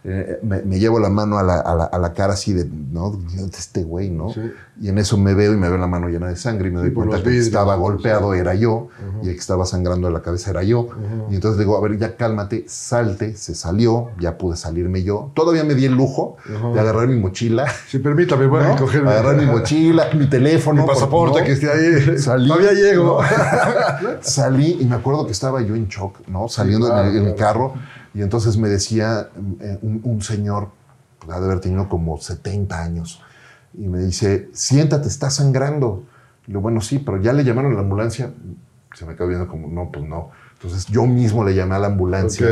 [0.05, 2.65] eh, me, me llevo la mano a la, a la- a la cara así de,
[2.67, 3.11] ¿no?
[3.11, 4.33] De este güey, ¿no?
[4.33, 4.41] Sí.
[4.81, 6.79] Y en eso me veo y me veo la mano llena de sangre y me
[6.79, 7.83] Sí, doy por cuenta que estaba ¿no?
[7.83, 8.39] golpeado Sí.
[8.39, 8.89] era yo
[9.23, 10.89] y el que estaba sangrando de la cabeza era yo.
[11.31, 15.33] Y entonces digo, a ver, ya cálmate, salte, se salió, ya pude salirme yo.
[15.35, 16.69] Todavía me di el lujo Ajá.
[16.69, 18.77] de agarrar mi mochila, Sí, permítame, voy a ¿no?
[18.77, 20.83] coger agarrar mi mochila, mi teléfono.
[20.83, 21.73] mi pasaporte porque, que ¿no?
[21.73, 22.19] esté ahí.
[22.19, 22.47] Salí.
[22.49, 23.19] Todavía llego.
[24.21, 26.49] Salí y me acuerdo que estaba yo en shock, ¿no?
[26.49, 27.37] Saliendo en claro, claro.
[27.37, 27.75] carro
[28.15, 29.29] y entonces me decía
[29.61, 30.71] eh, un, señor,
[31.29, 33.23] ha de haber tenido como 70 años,
[33.75, 36.05] y me dice, siéntate, está sangrando.
[36.47, 38.33] Y yo, bueno, sí, pero ya le llamaron a la ambulancia.
[38.95, 40.31] Se me quedó viendo como, no, pues no.
[40.55, 42.49] Entonces yo mismo le llamé a la ambulancia.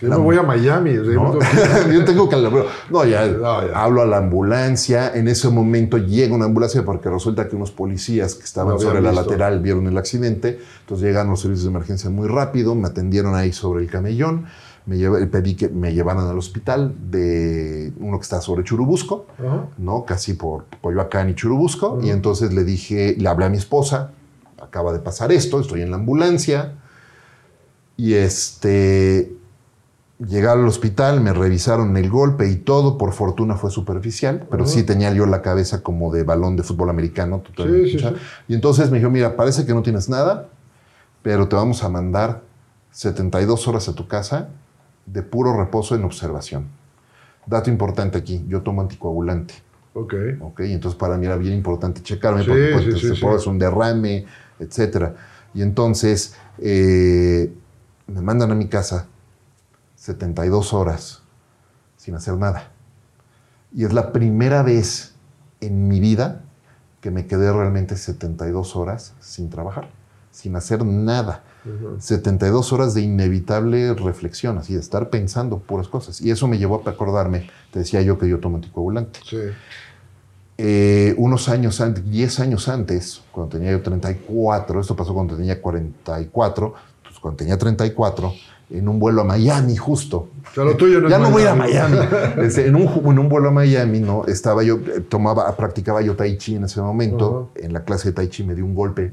[0.00, 0.92] Yo La- me voy a Miami.
[0.94, 1.38] ¿no?
[1.92, 2.52] yo- tengo que hablar.
[2.90, 3.80] No, ya, No, ya.
[3.84, 5.12] hablo a la ambulancia.
[5.14, 9.12] En ese momento llega una ambulancia porque resulta que unos policías que estaban sobre la
[9.12, 10.58] lateral vieron el accidente.
[10.80, 14.46] Entonces llegaron los servicios de emergencia muy rápido, me atendieron ahí sobre el camellón.
[14.86, 19.26] Me llevé- pedí que me llevaran al hospital de uno que está sobre Churubusco.
[19.78, 20.04] ¿no?
[20.04, 22.00] Casi por Coyoacán y Churubusco.
[22.02, 24.10] Y entonces le dije, le hablé a mi esposa,
[24.60, 26.72] acaba de pasar esto, estoy en la ambulancia.
[27.96, 29.32] Y este,
[30.18, 34.82] llegaron al hospital, me revisaron el golpe y todo, por fortuna fue superficial, pero sí
[34.84, 37.42] tenía yo la cabeza como de balón de fútbol americano.
[37.56, 38.04] Sí, sí.
[38.48, 40.48] Y entonces me dijo, mira, parece que no tienes nada,
[41.22, 42.42] pero te vamos a mandar
[42.92, 44.48] 72 horas a tu casa
[45.06, 46.66] de puro reposo en observación.
[47.46, 49.54] Dato importante aquí, yo tomo anticoagulante.
[49.94, 50.14] Ok.
[50.40, 50.60] ¿ok?
[50.60, 54.26] Entonces para mí era bien importante checarme porque pues, te- te hacer un derrame,
[54.58, 55.14] etcétera.
[55.54, 57.52] Y entonces eh,
[58.06, 59.06] me mandan a mi casa
[60.04, 61.22] 72 horas
[61.96, 62.68] sin hacer nada.
[63.72, 65.14] Y es la primera vez
[65.62, 66.42] en mi vida
[67.00, 69.88] que me quedé realmente 72 horas sin trabajar,
[70.30, 71.42] sin hacer nada.
[71.98, 76.20] 72 horas de inevitable reflexión, así de estar pensando puras cosas.
[76.20, 79.20] Y eso me llevó a acordarme, te decía yo que yo tomo anticoagulante.
[79.24, 79.38] Sí.
[80.58, 85.62] Eh, unos años antes, 10 años antes, cuando tenía yo 34, esto pasó cuando tenía
[85.62, 88.34] 44, pues cuando tenía 34,
[88.70, 90.28] en un vuelo a Miami justo.
[90.50, 91.96] O sea, lo tuyo no ya no voy a Miami.
[91.96, 92.08] Miami.
[92.46, 94.24] Este, en, un, ju- en un vuelo a Miami, ¿no?
[94.26, 97.50] Estaba yo, eh, tomaba, practicaba yo Tai Chi en ese momento.
[97.56, 99.12] En la clase de Tai Chi me dio un golpe,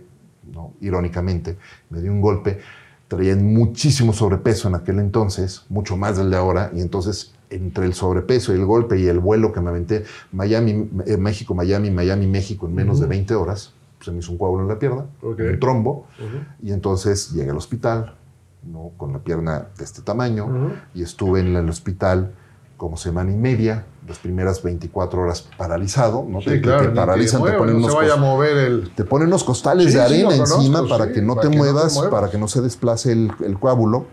[0.54, 0.74] ¿no?
[0.82, 1.58] Irónicamente,
[1.90, 2.60] me dio un golpe.
[3.08, 7.94] Traía muchísimo sobrepeso en aquel entonces, mucho más del de ahora, y entonces entre el
[7.94, 12.26] sobrepeso y el golpe y el vuelo que me aventé, Miami, eh, México, Miami, Miami,
[12.26, 15.60] México, en menos de 20 horas, se me hizo un coágulo en la pierna, un
[15.60, 16.38] trombo, Ujú.
[16.64, 18.16] y entonces llegué al hospital,
[18.64, 18.92] ¿no?
[18.98, 22.34] con la pierna de este tamaño, y estuve en el hospital
[22.78, 26.40] como semana y media, las primeras 24 horas paralizado, ¿no?
[26.42, 26.90] Sí, Te- claro.
[26.90, 28.92] te paralizan, te ponen no unos se vaya a cos- mover el...
[28.96, 31.58] te ponen unos costales Sí, de arena conozco, encima para que no para te que
[31.58, 34.08] muevas, para que no se desplace el, el coágulo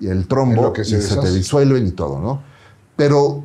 [0.00, 2.42] y el trombo que se y se te disuelven y todo, ¿no?
[2.96, 3.44] Pero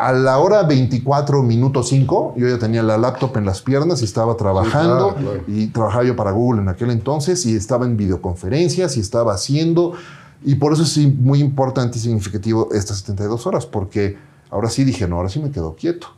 [0.00, 4.04] a la hora 24 minutos 5, yo ya tenía la laptop en las piernas y
[4.06, 5.44] estaba trabajando claro, claro.
[5.46, 9.92] y trabajaba yo para Google en aquel entonces y estaba en videoconferencias y estaba haciendo
[10.42, 14.16] y por eso es sí, muy importante y significativo estas 72 horas porque
[14.50, 16.08] ahora sí dije, no, ahora sí me quedo quieto.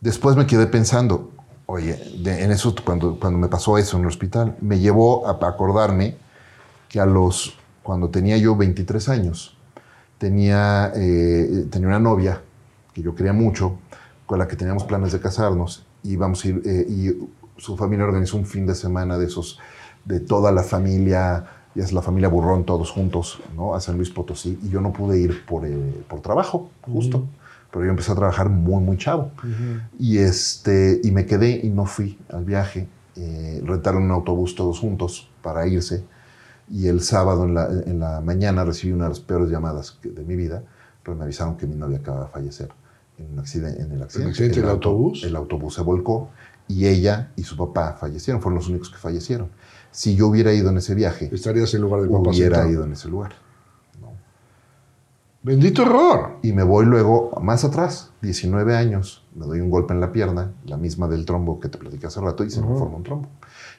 [0.00, 1.30] Después me quedé pensando,
[1.66, 5.32] oye, de- en eso, cuando, cuando me pasó eso en el hospital, me llevó a
[5.46, 6.16] acordarme
[6.88, 9.53] que a los, cuando tenía yo 23 años,
[10.24, 12.40] tenía, eh, tenía una novia
[12.94, 13.76] que yo quería mucho,
[14.24, 18.38] con la que teníamos planes de casarnos, y a ir, eh, y su familia organizó
[18.38, 19.58] un fin de semana de esos,
[20.06, 21.44] de toda la familia,
[21.74, 23.74] ya es la familia Burrón, todos juntos, ¿no?
[23.74, 25.76] A San Luis Potosí, y yo no pude ir por, eh,
[26.08, 27.26] por trabajo, justo.
[27.70, 29.32] Pero yo empecé a trabajar muy, muy chavo.
[29.98, 32.86] Y, este, y me quedé y no fui al viaje.
[33.16, 36.04] Eh, rentaron un autobús todos juntos para irse.
[36.70, 40.24] Y el sábado en la, en la mañana recibí una de las peores llamadas de
[40.24, 40.62] mi vida,
[41.02, 42.70] pero me avisaron que mi novia acaba de fallecer
[43.18, 44.30] en, un accidente, en el accidente.
[44.30, 45.24] accidente del auto- autobús?
[45.24, 46.30] El autobús se volcó
[46.66, 49.50] y ella y su papá fallecieron, fueron los únicos que fallecieron.
[49.90, 52.70] Si yo hubiera ido en ese viaje, Estarías en lugar del papá hubiera sentado.
[52.70, 53.32] ido en ese lugar.
[54.00, 54.08] ¿no?
[55.42, 56.38] Bendito error.
[56.42, 60.52] Y me voy luego más atrás, 19 años, me doy un golpe en la pierna,
[60.64, 63.28] la misma del trombo que te platicé hace rato, y se me forma un trombo.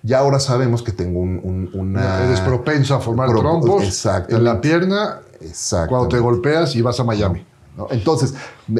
[0.06, 2.24] Ya ahora sabemos que tengo un- un- una...
[2.26, 4.36] Eres propenso a formar Pro- trombos Exactamente.
[4.36, 5.89] en la pierna Exacto.
[5.89, 7.43] cuando te golpeas y vas a Miami.
[7.76, 7.88] ¿no?
[7.89, 8.34] Entonces,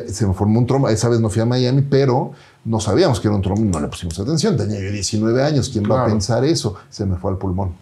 [0.08, 0.88] se me formó un trombo.
[0.88, 2.32] Esa vez no fui a Miami, pero
[2.64, 4.56] no sabíamos que era un trombo y no le pusimos atención.
[4.56, 5.70] Tenía yo 19 años.
[5.70, 6.76] ¿Quién va a pensar eso?
[6.90, 7.76] Se me fue al pulmón.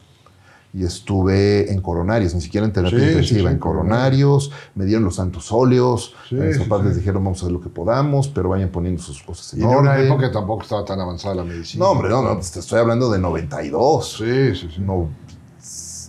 [0.75, 4.51] Y estuve en coronarios, ni siquiera en terapia Sí, intensiva, sí, en coronarios.
[4.73, 6.15] Me dieron los santos óleos.
[6.31, 9.53] Mis papás les dijeron, vamos a hacer lo que podamos, pero vayan poniendo sus cosas
[9.53, 10.05] en Y en una orden.
[10.07, 11.85] época tampoco estaba tan avanzada la medicina.
[11.85, 14.15] No, hombre, no, no, te estoy hablando de 92.
[14.17, 14.81] Sí, sí, sí.
[14.81, 15.09] No,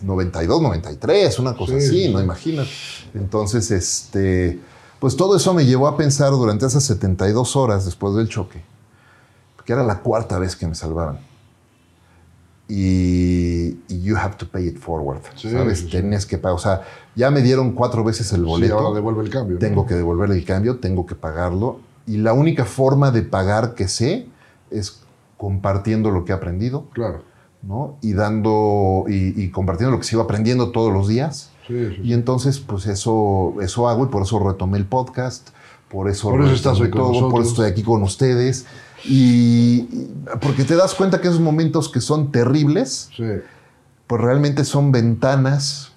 [0.03, 2.19] 92, 93, una cosa Sí, así, sí, ¿no?
[2.19, 2.25] sí.
[2.25, 2.71] Imagínate.
[3.15, 4.59] Entonces, este,
[4.99, 8.63] pues todo eso me llevó a pensar durante esas 72 horas después del choque,
[9.65, 11.19] que era la cuarta vez que me salvaban.
[12.69, 15.81] Y, y you have to pay it forward, Sí, ¿sabes?
[15.81, 15.91] sí, sí.
[15.93, 16.83] Tenías que pagar, o sea,
[17.15, 18.79] ya me dieron cuatro veces el boleto.
[18.79, 19.55] ahora devuelve el cambio.
[19.55, 19.61] ¿no?
[19.61, 21.81] Tengo que devolver el cambio, tengo que pagarlo.
[22.07, 24.27] Y la única forma de pagar que sé
[24.71, 25.01] es
[25.37, 27.23] compartiendo lo que he aprendido, Claro.
[27.63, 27.97] ¿no?
[28.03, 31.51] Y dando y, y compartiendo lo que sigo aprendiendo todos los días.
[31.69, 35.49] Y entonces, pues eso, eso hago y por eso retomé el podcast,
[35.89, 37.41] por eso, Por eso estás hoy con todo, por nosotros.
[37.47, 38.67] eso estoy aquí con ustedes.
[39.07, 39.83] Y,
[40.41, 43.25] porque te das cuenta que esos momentos que son terribles, Sí.
[44.07, 45.93] pues realmente son ventanas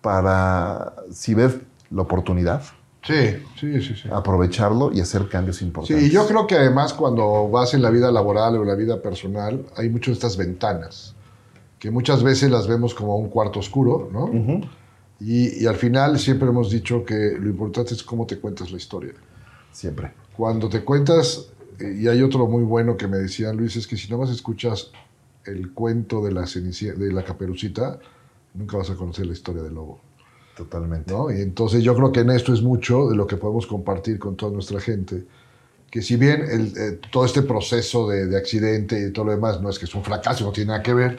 [0.00, 1.54] para, si ves
[1.90, 2.62] la oportunidad,
[3.04, 4.08] Sí, sí, sí, sí.
[4.12, 6.06] aprovecharlo y hacer cambios Sí, importantes.
[6.06, 9.02] y yo creo que además cuando vas en la vida laboral o en la vida
[9.02, 11.14] personal, hay muchas de estas ventanas,
[11.80, 14.30] que muchas veces las vemos como un cuarto oscuro, ¿no?
[15.18, 18.76] y, y al final siempre hemos dicho que lo importante es cómo te cuentas la
[18.76, 19.12] historia.
[19.72, 20.12] Siempre.
[20.36, 21.46] Cuando te cuentas,
[21.90, 24.90] y hay otro muy bueno que me decía Luis, es que si no más escuchas
[25.44, 27.98] el cuento de la, cenici- de la caperucita,
[28.54, 30.00] nunca vas a conocer la historia del lobo.
[30.56, 31.12] Totalmente.
[31.12, 31.30] ¿no?
[31.32, 34.36] Y entonces yo creo que en esto es mucho de lo que podemos compartir con
[34.36, 35.24] toda nuestra gente.
[35.90, 39.60] Que si bien el, eh, todo este proceso de, de accidente y todo lo demás
[39.60, 41.18] no es que es un fracaso, no tiene nada que ver,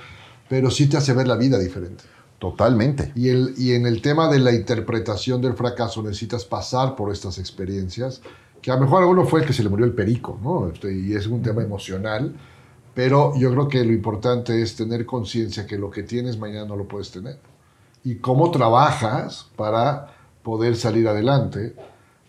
[0.50, 2.04] pero sí te hace ver la vida diferente.
[2.40, 3.12] Totalmente.
[3.16, 7.38] Y, el, y en el tema de la interpretación del fracaso necesitas pasar por estas
[7.38, 8.22] experiencias,
[8.64, 10.70] que a lo mejor a uno fue el que se le murió el perico, ¿no?
[10.70, 12.34] Este, y es un tema emocional,
[12.96, 16.76] pero yo creo que lo importante es tener conciencia que lo que tienes mañana no
[16.78, 17.38] lo puedes tener.
[18.04, 21.76] Y cómo trabajas para poder salir adelante,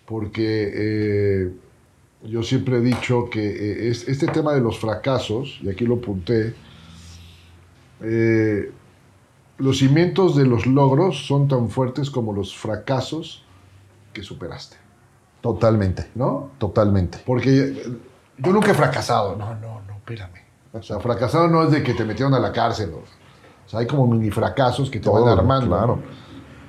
[0.06, 1.52] porque eh,
[2.24, 5.94] yo siempre he dicho que eh, es- este tema de los fracasos, y aquí lo
[5.96, 6.54] apunté,
[8.02, 8.72] eh,
[9.58, 13.44] los cimientos de los logros son tan fuertes como los fracasos
[14.12, 14.76] que superaste,
[15.44, 16.06] Totalmente.
[16.14, 16.52] ¿no?
[16.56, 17.18] Totalmente.
[17.26, 17.98] Porque eh,
[18.38, 19.36] yo nunca he fracasado.
[19.36, 20.42] No, no, no, espérame.
[20.72, 22.92] O sea, fracasado no es de que te metieron a la cárcel.
[22.94, 23.00] O
[23.66, 25.66] o sea, hay como mini fracasos que te Todo, van armando.
[25.66, 25.98] claro.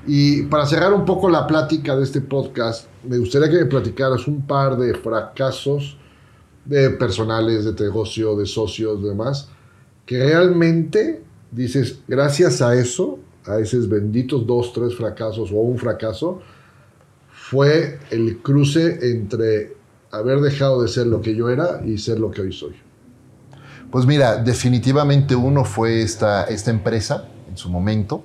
[0.06, 4.28] Y para cerrar un poco la plática de este podcast, me gustaría que me platicaras
[4.28, 5.98] un par de fracasos
[6.66, 9.48] de personales, de negocio, de socios, de demás,
[10.06, 16.42] que realmente dices, gracias a eso, a esos benditos dos, tres fracasos o un fracaso,
[17.50, 19.76] fue el cruce entre
[20.10, 22.74] haber dejado de ser lo que yo era y ser lo que hoy soy.
[23.92, 28.24] Pues mira, definitivamente uno fue esta, esta empresa en su momento,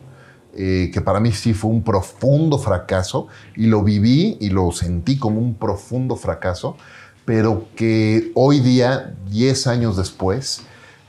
[0.57, 5.19] eh, que para mí sí fue un profundo fracaso y lo viví y lo sentí
[5.19, 6.79] como un profundo fracaso,
[7.27, 10.63] pero que hoy día, 10 años después,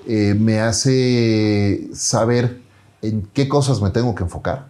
[0.06, 2.60] eh, me hace saber
[3.02, 4.68] en qué cosas me tengo que enfocar,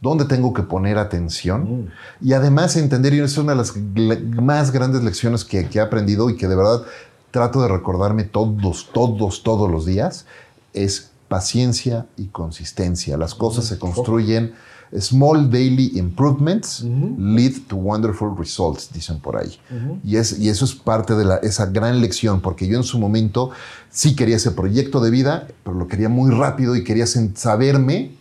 [0.00, 1.90] dónde tengo que poner atención
[2.20, 6.30] y además entender, y es una de las más grandes lecciones que, que he aprendido
[6.30, 6.82] y que de verdad
[7.30, 10.26] trato de recordarme todos, todos, todos los días,
[10.72, 13.16] es paciencia y consistencia.
[13.16, 14.54] Las cosas se construyen,
[14.98, 16.82] small daily improvements
[17.18, 19.58] lead to wonderful results, dicen por ahí.
[20.04, 22.98] y, es, y eso es parte de la, esa gran lección, porque yo en su
[22.98, 23.50] momento
[23.90, 28.12] sí quería ese proyecto de vida, pero lo quería muy rápido y quería saberme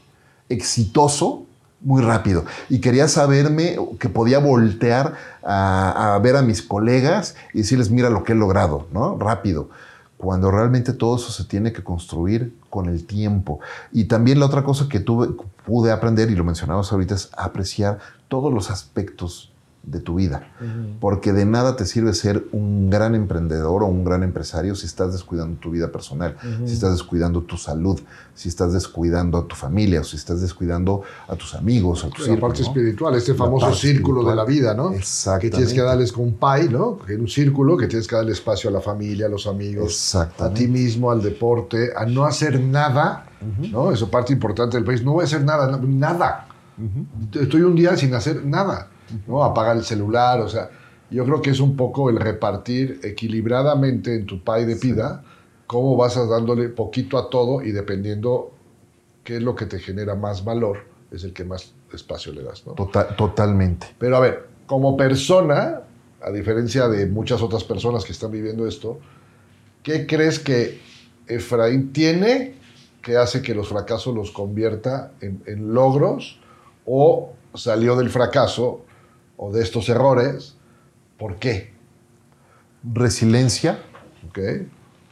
[0.50, 1.45] exitoso
[1.86, 2.44] muy rápido.
[2.68, 5.14] Y quería saberme que podía voltear
[5.44, 9.18] a, ver a mis colegas y decirles, mira lo que he logrado, ¿no?
[9.18, 9.70] Rápido.
[10.18, 13.60] Cuando realmente todo eso se tiene que construir con el tiempo.
[13.92, 15.30] Y también la otra cosa que tuve,
[15.66, 19.52] pude aprender, y lo mencionabas ahorita, es apreciar todos los aspectos
[19.86, 20.48] de tu vida.
[21.00, 25.14] Porque de nada te sirve ser un gran emprendedor o un gran empresario si estás
[25.14, 28.00] descuidando tu vida personal, si estás descuidando tu salud,
[28.34, 32.22] si estás descuidando a tu familia, o si estás descuidando a tus amigos, a tu
[32.22, 32.68] La círculo, parte ¿no?
[32.68, 34.92] espiritual, este La famoso círculo de la vida, ¿no?
[34.92, 35.50] Exactamente.
[35.50, 37.00] Que tienes que darles con un pie, ¿no?
[37.08, 40.54] En un círculo que tienes que darle espacio a la familia, a los amigos, a
[40.54, 43.28] ti mismo, al deporte, a no hacer nada,
[43.72, 43.92] ¿no?
[43.92, 45.04] Eso parte importante del país.
[45.04, 46.48] No voy a hacer nada, nada.
[47.34, 48.90] Estoy un día sin hacer nada.
[49.28, 49.44] ¿No?
[49.44, 50.70] Apaga el celular, o sea,
[51.10, 55.24] yo creo que es un poco el repartir equilibradamente en tu pay de pida,
[55.68, 58.52] cómo vas dándole poquito a todo y dependiendo
[59.24, 62.66] qué es lo que te genera más valor, es el que más espacio le das,
[62.66, 62.74] ¿no?
[62.74, 63.88] Total- totalmente.
[63.98, 65.82] Pero a ver, como persona,
[66.22, 69.00] a diferencia de muchas otras personas que están viviendo esto,
[69.84, 70.80] ¿qué crees que
[71.28, 72.56] Efraín tiene
[73.02, 76.40] que hace que los fracasos los convierta en, en logros
[76.86, 78.82] o salió del fracaso
[79.38, 80.56] o de estos errores?
[81.18, 81.74] ¿Por qué?
[82.84, 83.80] Resiliencia
[84.30, 84.40] ¿Ok?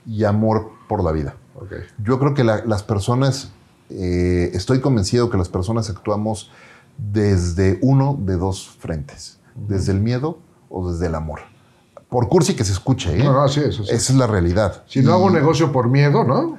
[0.05, 1.35] y amor por la vida.
[1.55, 1.73] Ok.
[2.03, 3.51] Yo creo que la- las personas,
[3.89, 6.51] eh, estoy convencido que las personas actuamos
[6.97, 11.39] desde uno de dos frentes, desde el miedo o desde el amor.
[12.09, 13.23] Por cursi que se escuche, ¿eh?
[13.23, 13.89] No, no, así es, así es.
[13.89, 14.83] Esa es la realidad.
[14.87, 16.57] Si no Y- hago un negocio por miedo, ¿no?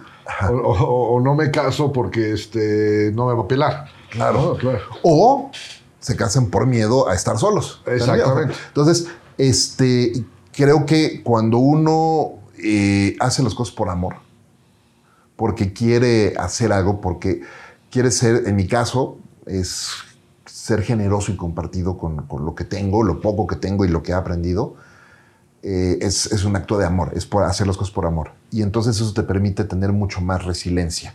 [0.51, 3.85] O, o- o no me caso porque este, no me va a pelar.
[4.11, 4.55] Claro.
[4.55, 4.57] ¿no?
[4.57, 4.81] claro.
[5.03, 5.51] O
[6.05, 7.81] se casan por miedo a estar solos.
[7.87, 8.55] Exactamente.
[8.69, 9.07] Entonces,
[9.39, 10.13] este,
[10.53, 14.17] creo que cuando uno eh, hace las cosas por amor,
[15.35, 17.41] porque quiere hacer algo, porque
[17.91, 19.93] quiere ser, en mi caso, es
[20.45, 24.03] ser generoso y compartido con, con lo que tengo, lo poco que tengo y lo
[24.03, 24.77] que he aprendido,
[25.63, 28.33] eh, es, es un acto de amor, es por hacer las cosas por amor.
[28.51, 31.15] Y entonces eso te permite tener mucho más resiliencia.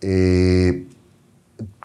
[0.00, 0.88] Eh,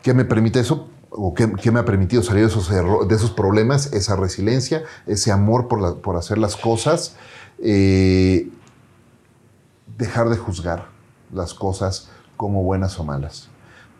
[0.01, 0.89] ¿Qué me permite eso?
[1.19, 3.91] ¿O qué, me ha permitido salir de esos, problemas?
[3.91, 7.15] Esa resiliencia, ese amor por, hacer las cosas,
[7.57, 8.51] eh,
[9.97, 10.85] dejar de juzgar
[11.33, 13.49] las cosas como buenas o malas.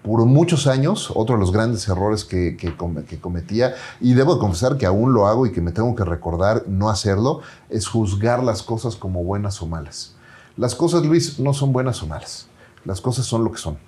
[0.04, 4.36] Por muchos años, otro de los grandes errores que, que com- que cometía, y debo
[4.36, 7.88] de confesar que aún lo hago y que me tengo que recordar no hacerlo, es
[7.88, 10.14] juzgar las cosas como buenas o malas.
[10.56, 12.48] Las cosas, Luis, no son buenas o malas.
[12.86, 13.87] Las cosas son lo que son.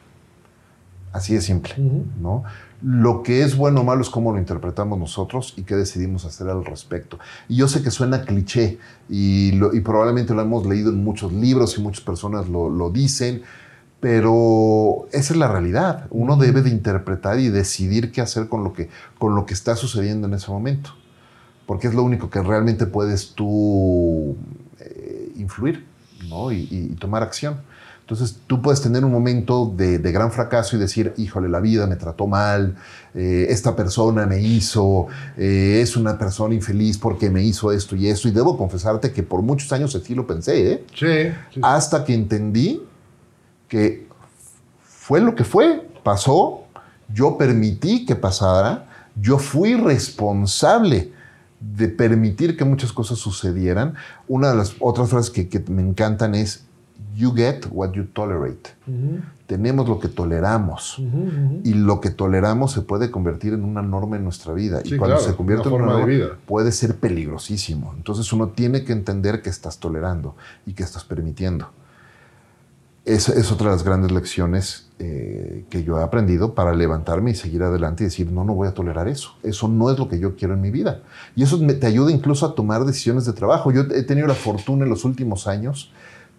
[1.11, 1.73] Así de simple,
[2.21, 2.43] ¿no?
[2.83, 6.47] Lo que es bueno o malo es cómo lo interpretamos nosotros y qué decidimos hacer
[6.49, 7.17] al respecto.
[7.47, 8.77] Y yo sé que suena cliché
[9.09, 12.89] y, lo- y probablemente lo hemos leído en muchos libros y muchas personas lo, lo
[12.91, 13.41] dicen,
[13.99, 16.05] pero esa es la realidad.
[16.11, 19.75] Uno debe de interpretar y decidir qué hacer con lo que, con lo que está
[19.75, 20.91] sucediendo en ese momento,
[21.65, 24.37] porque es lo único que realmente puedes tú
[24.79, 25.85] eh, influir
[26.29, 26.51] ¿no?
[26.51, 27.57] y, y- y tomar acción.
[28.09, 31.85] Entonces tú puedes tener un momento de, de gran fracaso y decir, híjole, la vida
[31.85, 32.75] me trató mal,
[33.13, 35.05] eh, esta persona me hizo,
[35.37, 38.27] eh, es una persona infeliz porque me hizo esto y esto.
[38.27, 40.85] Y debo confesarte que por muchos años así lo pensé, ¿eh?
[40.95, 42.81] Sí, sí, hasta que entendí
[43.67, 44.07] que
[44.81, 46.63] fue lo que fue, pasó,
[47.13, 48.87] yo permití que pasara,
[49.21, 51.13] yo fui responsable
[51.59, 53.93] de permitir que muchas cosas sucedieran.
[54.27, 56.63] Una de las otras frases que, que me encantan es,
[57.19, 58.69] you get what you tolerate.
[59.45, 61.01] Tenemos lo que toleramos.
[61.63, 64.81] Y lo que toleramos se puede convertir en una norma en nuestra vida.
[64.83, 66.39] Sí, y cuando claro, se convierte una en una forma de norma, vida.
[66.45, 67.93] puede ser peligrosísimo.
[67.97, 71.69] Entonces uno tiene que entender que estás tolerando y que estás permitiendo.
[73.05, 77.35] Esa es otra de las grandes lecciones eh, que yo he aprendido para levantarme y
[77.35, 79.35] seguir adelante y decir, no, no voy a tolerar eso.
[79.41, 81.01] Eso no es lo que yo quiero en mi vida.
[81.35, 83.71] Y eso me- te ayuda incluso a tomar decisiones de trabajo.
[83.71, 85.91] Yo he tenido la fortuna en los últimos años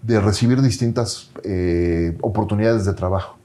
[0.02, 3.36] de recibir distintas eh, oportunidades de trabajo.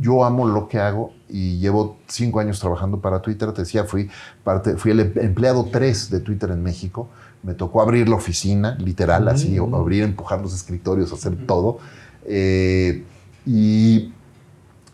[0.00, 3.52] Yo amo lo que hago y llevo cinco años trabajando para Twitter.
[3.52, 4.08] Te decía, fui,
[4.42, 7.08] parte, fui el em- empleado 3 de Twitter en México.
[7.42, 11.78] Me tocó abrir la oficina, literal, así, o abrir, empujar los escritorios, hacer todo.
[12.24, 13.04] Eh,
[13.44, 14.14] y,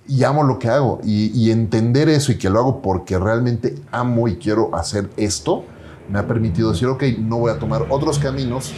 [0.08, 1.00] y amo lo que hago.
[1.04, 5.64] Y, y entender eso y que lo hago porque realmente amo y quiero hacer esto,
[6.10, 8.72] me ha permitido decir, ok, no voy a tomar otros caminos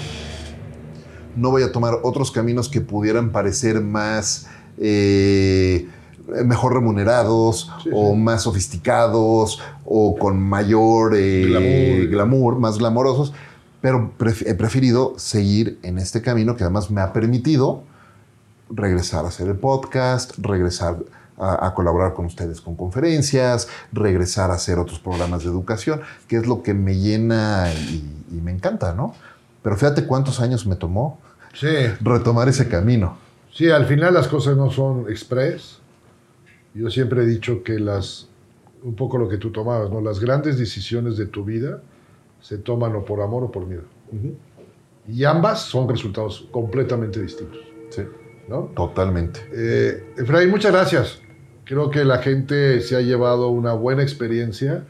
[1.39, 4.47] no voy a tomar otros caminos que pudieran parecer más
[4.79, 5.89] eh,
[6.45, 8.17] mejor remunerados Sí, o sí.
[8.19, 12.09] más sofisticados o con mayor eh, Glamour.
[12.11, 13.33] glamour, más glamorosos,
[13.81, 17.83] pero pref- he preferido seguir en este camino que además me ha permitido
[18.71, 20.97] regresar a hacer el podcast, regresar
[21.39, 26.37] a, a colaborar con ustedes con conferencias, regresar a hacer otros programas de educación, que
[26.37, 29.15] es lo que me llena y, y me encanta, ¿no?
[29.63, 31.19] Pero fíjate cuántos años me tomó
[31.55, 31.67] Sí,
[32.01, 33.19] retomar ese camino.
[33.53, 35.81] sí, al final las cosas no son express.
[36.75, 38.29] Yo siempre he dicho que las,
[38.83, 40.01] un poco lo que tú tomabas, ¿no?
[40.01, 41.81] Las grandes decisiones de tu vida
[42.41, 43.83] se toman o por amor o por miedo.
[45.09, 48.03] Y ambas son resultados completamente distintos, Sí,
[48.49, 48.71] ¿no?
[48.77, 49.41] totalmente.
[49.53, 51.21] Eh, Efraín, muchas gracias.
[51.65, 54.85] Creo que la gente se ha llevado una buena experiencia,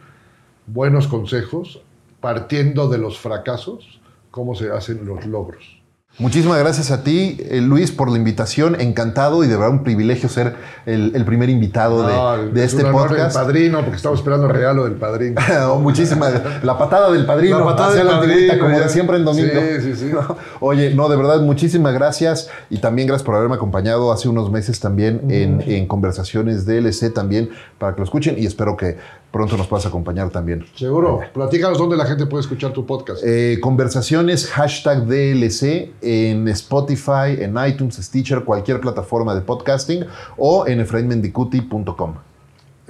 [0.66, 1.82] buenos consejos,
[2.20, 4.00] partiendo de los fracasos,
[4.30, 5.77] cómo se hacen los logros.
[6.18, 8.80] Muchísimas gracias a ti, eh, Luis, por la invitación.
[8.80, 12.72] Encantado y de verdad un privilegio ser el, el primer invitado de, No, de es
[12.72, 13.36] este un honor podcast.
[13.36, 15.40] El padrino, porque estamos esperando el regalo del padrino.
[15.68, 17.60] Oh, muchísimas La patada del padrino.
[17.60, 19.60] La patada del la padrino, como de siempre en domingo.
[19.80, 20.10] Sí, sí, sí.
[20.12, 22.50] No, Oye, no, de verdad, muchísimas gracias.
[22.68, 27.50] Y también gracias por haberme acompañado hace unos meses también en, en conversaciones DLC también,
[27.78, 28.34] para que lo escuchen.
[28.36, 28.96] Y espero que
[29.32, 30.64] pronto nos puedas acompañar también.
[30.74, 31.20] Seguro.
[31.34, 33.22] Platícanos dónde la gente puede escuchar tu podcast.
[33.24, 40.04] Eh, conversaciones, hashtag DLC en Spotify, en iTunes, Stitcher, cualquier plataforma de podcasting
[40.36, 42.14] o en efrainmendicuti.com.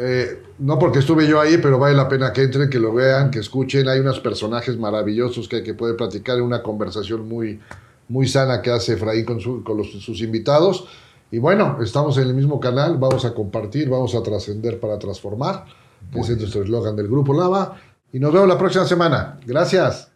[0.00, 3.30] Eh, no porque estuve yo ahí, pero vale la pena que entren, que lo vean,
[3.32, 3.88] que escuchen.
[3.88, 7.58] Hay unos personajes maravillosos que, que puede platicar en una conversación muy,
[8.08, 10.86] muy sana que hace Efraín con, su- con los- sus invitados.
[11.32, 15.64] Y bueno, estamos en el mismo canal, vamos a compartir, vamos a trascender para transformar,
[16.12, 17.76] que ese es nuestro eslogan del Grupo Lava.
[18.12, 19.38] Y nos vemos la próxima semana.
[19.44, 20.10] Gracias.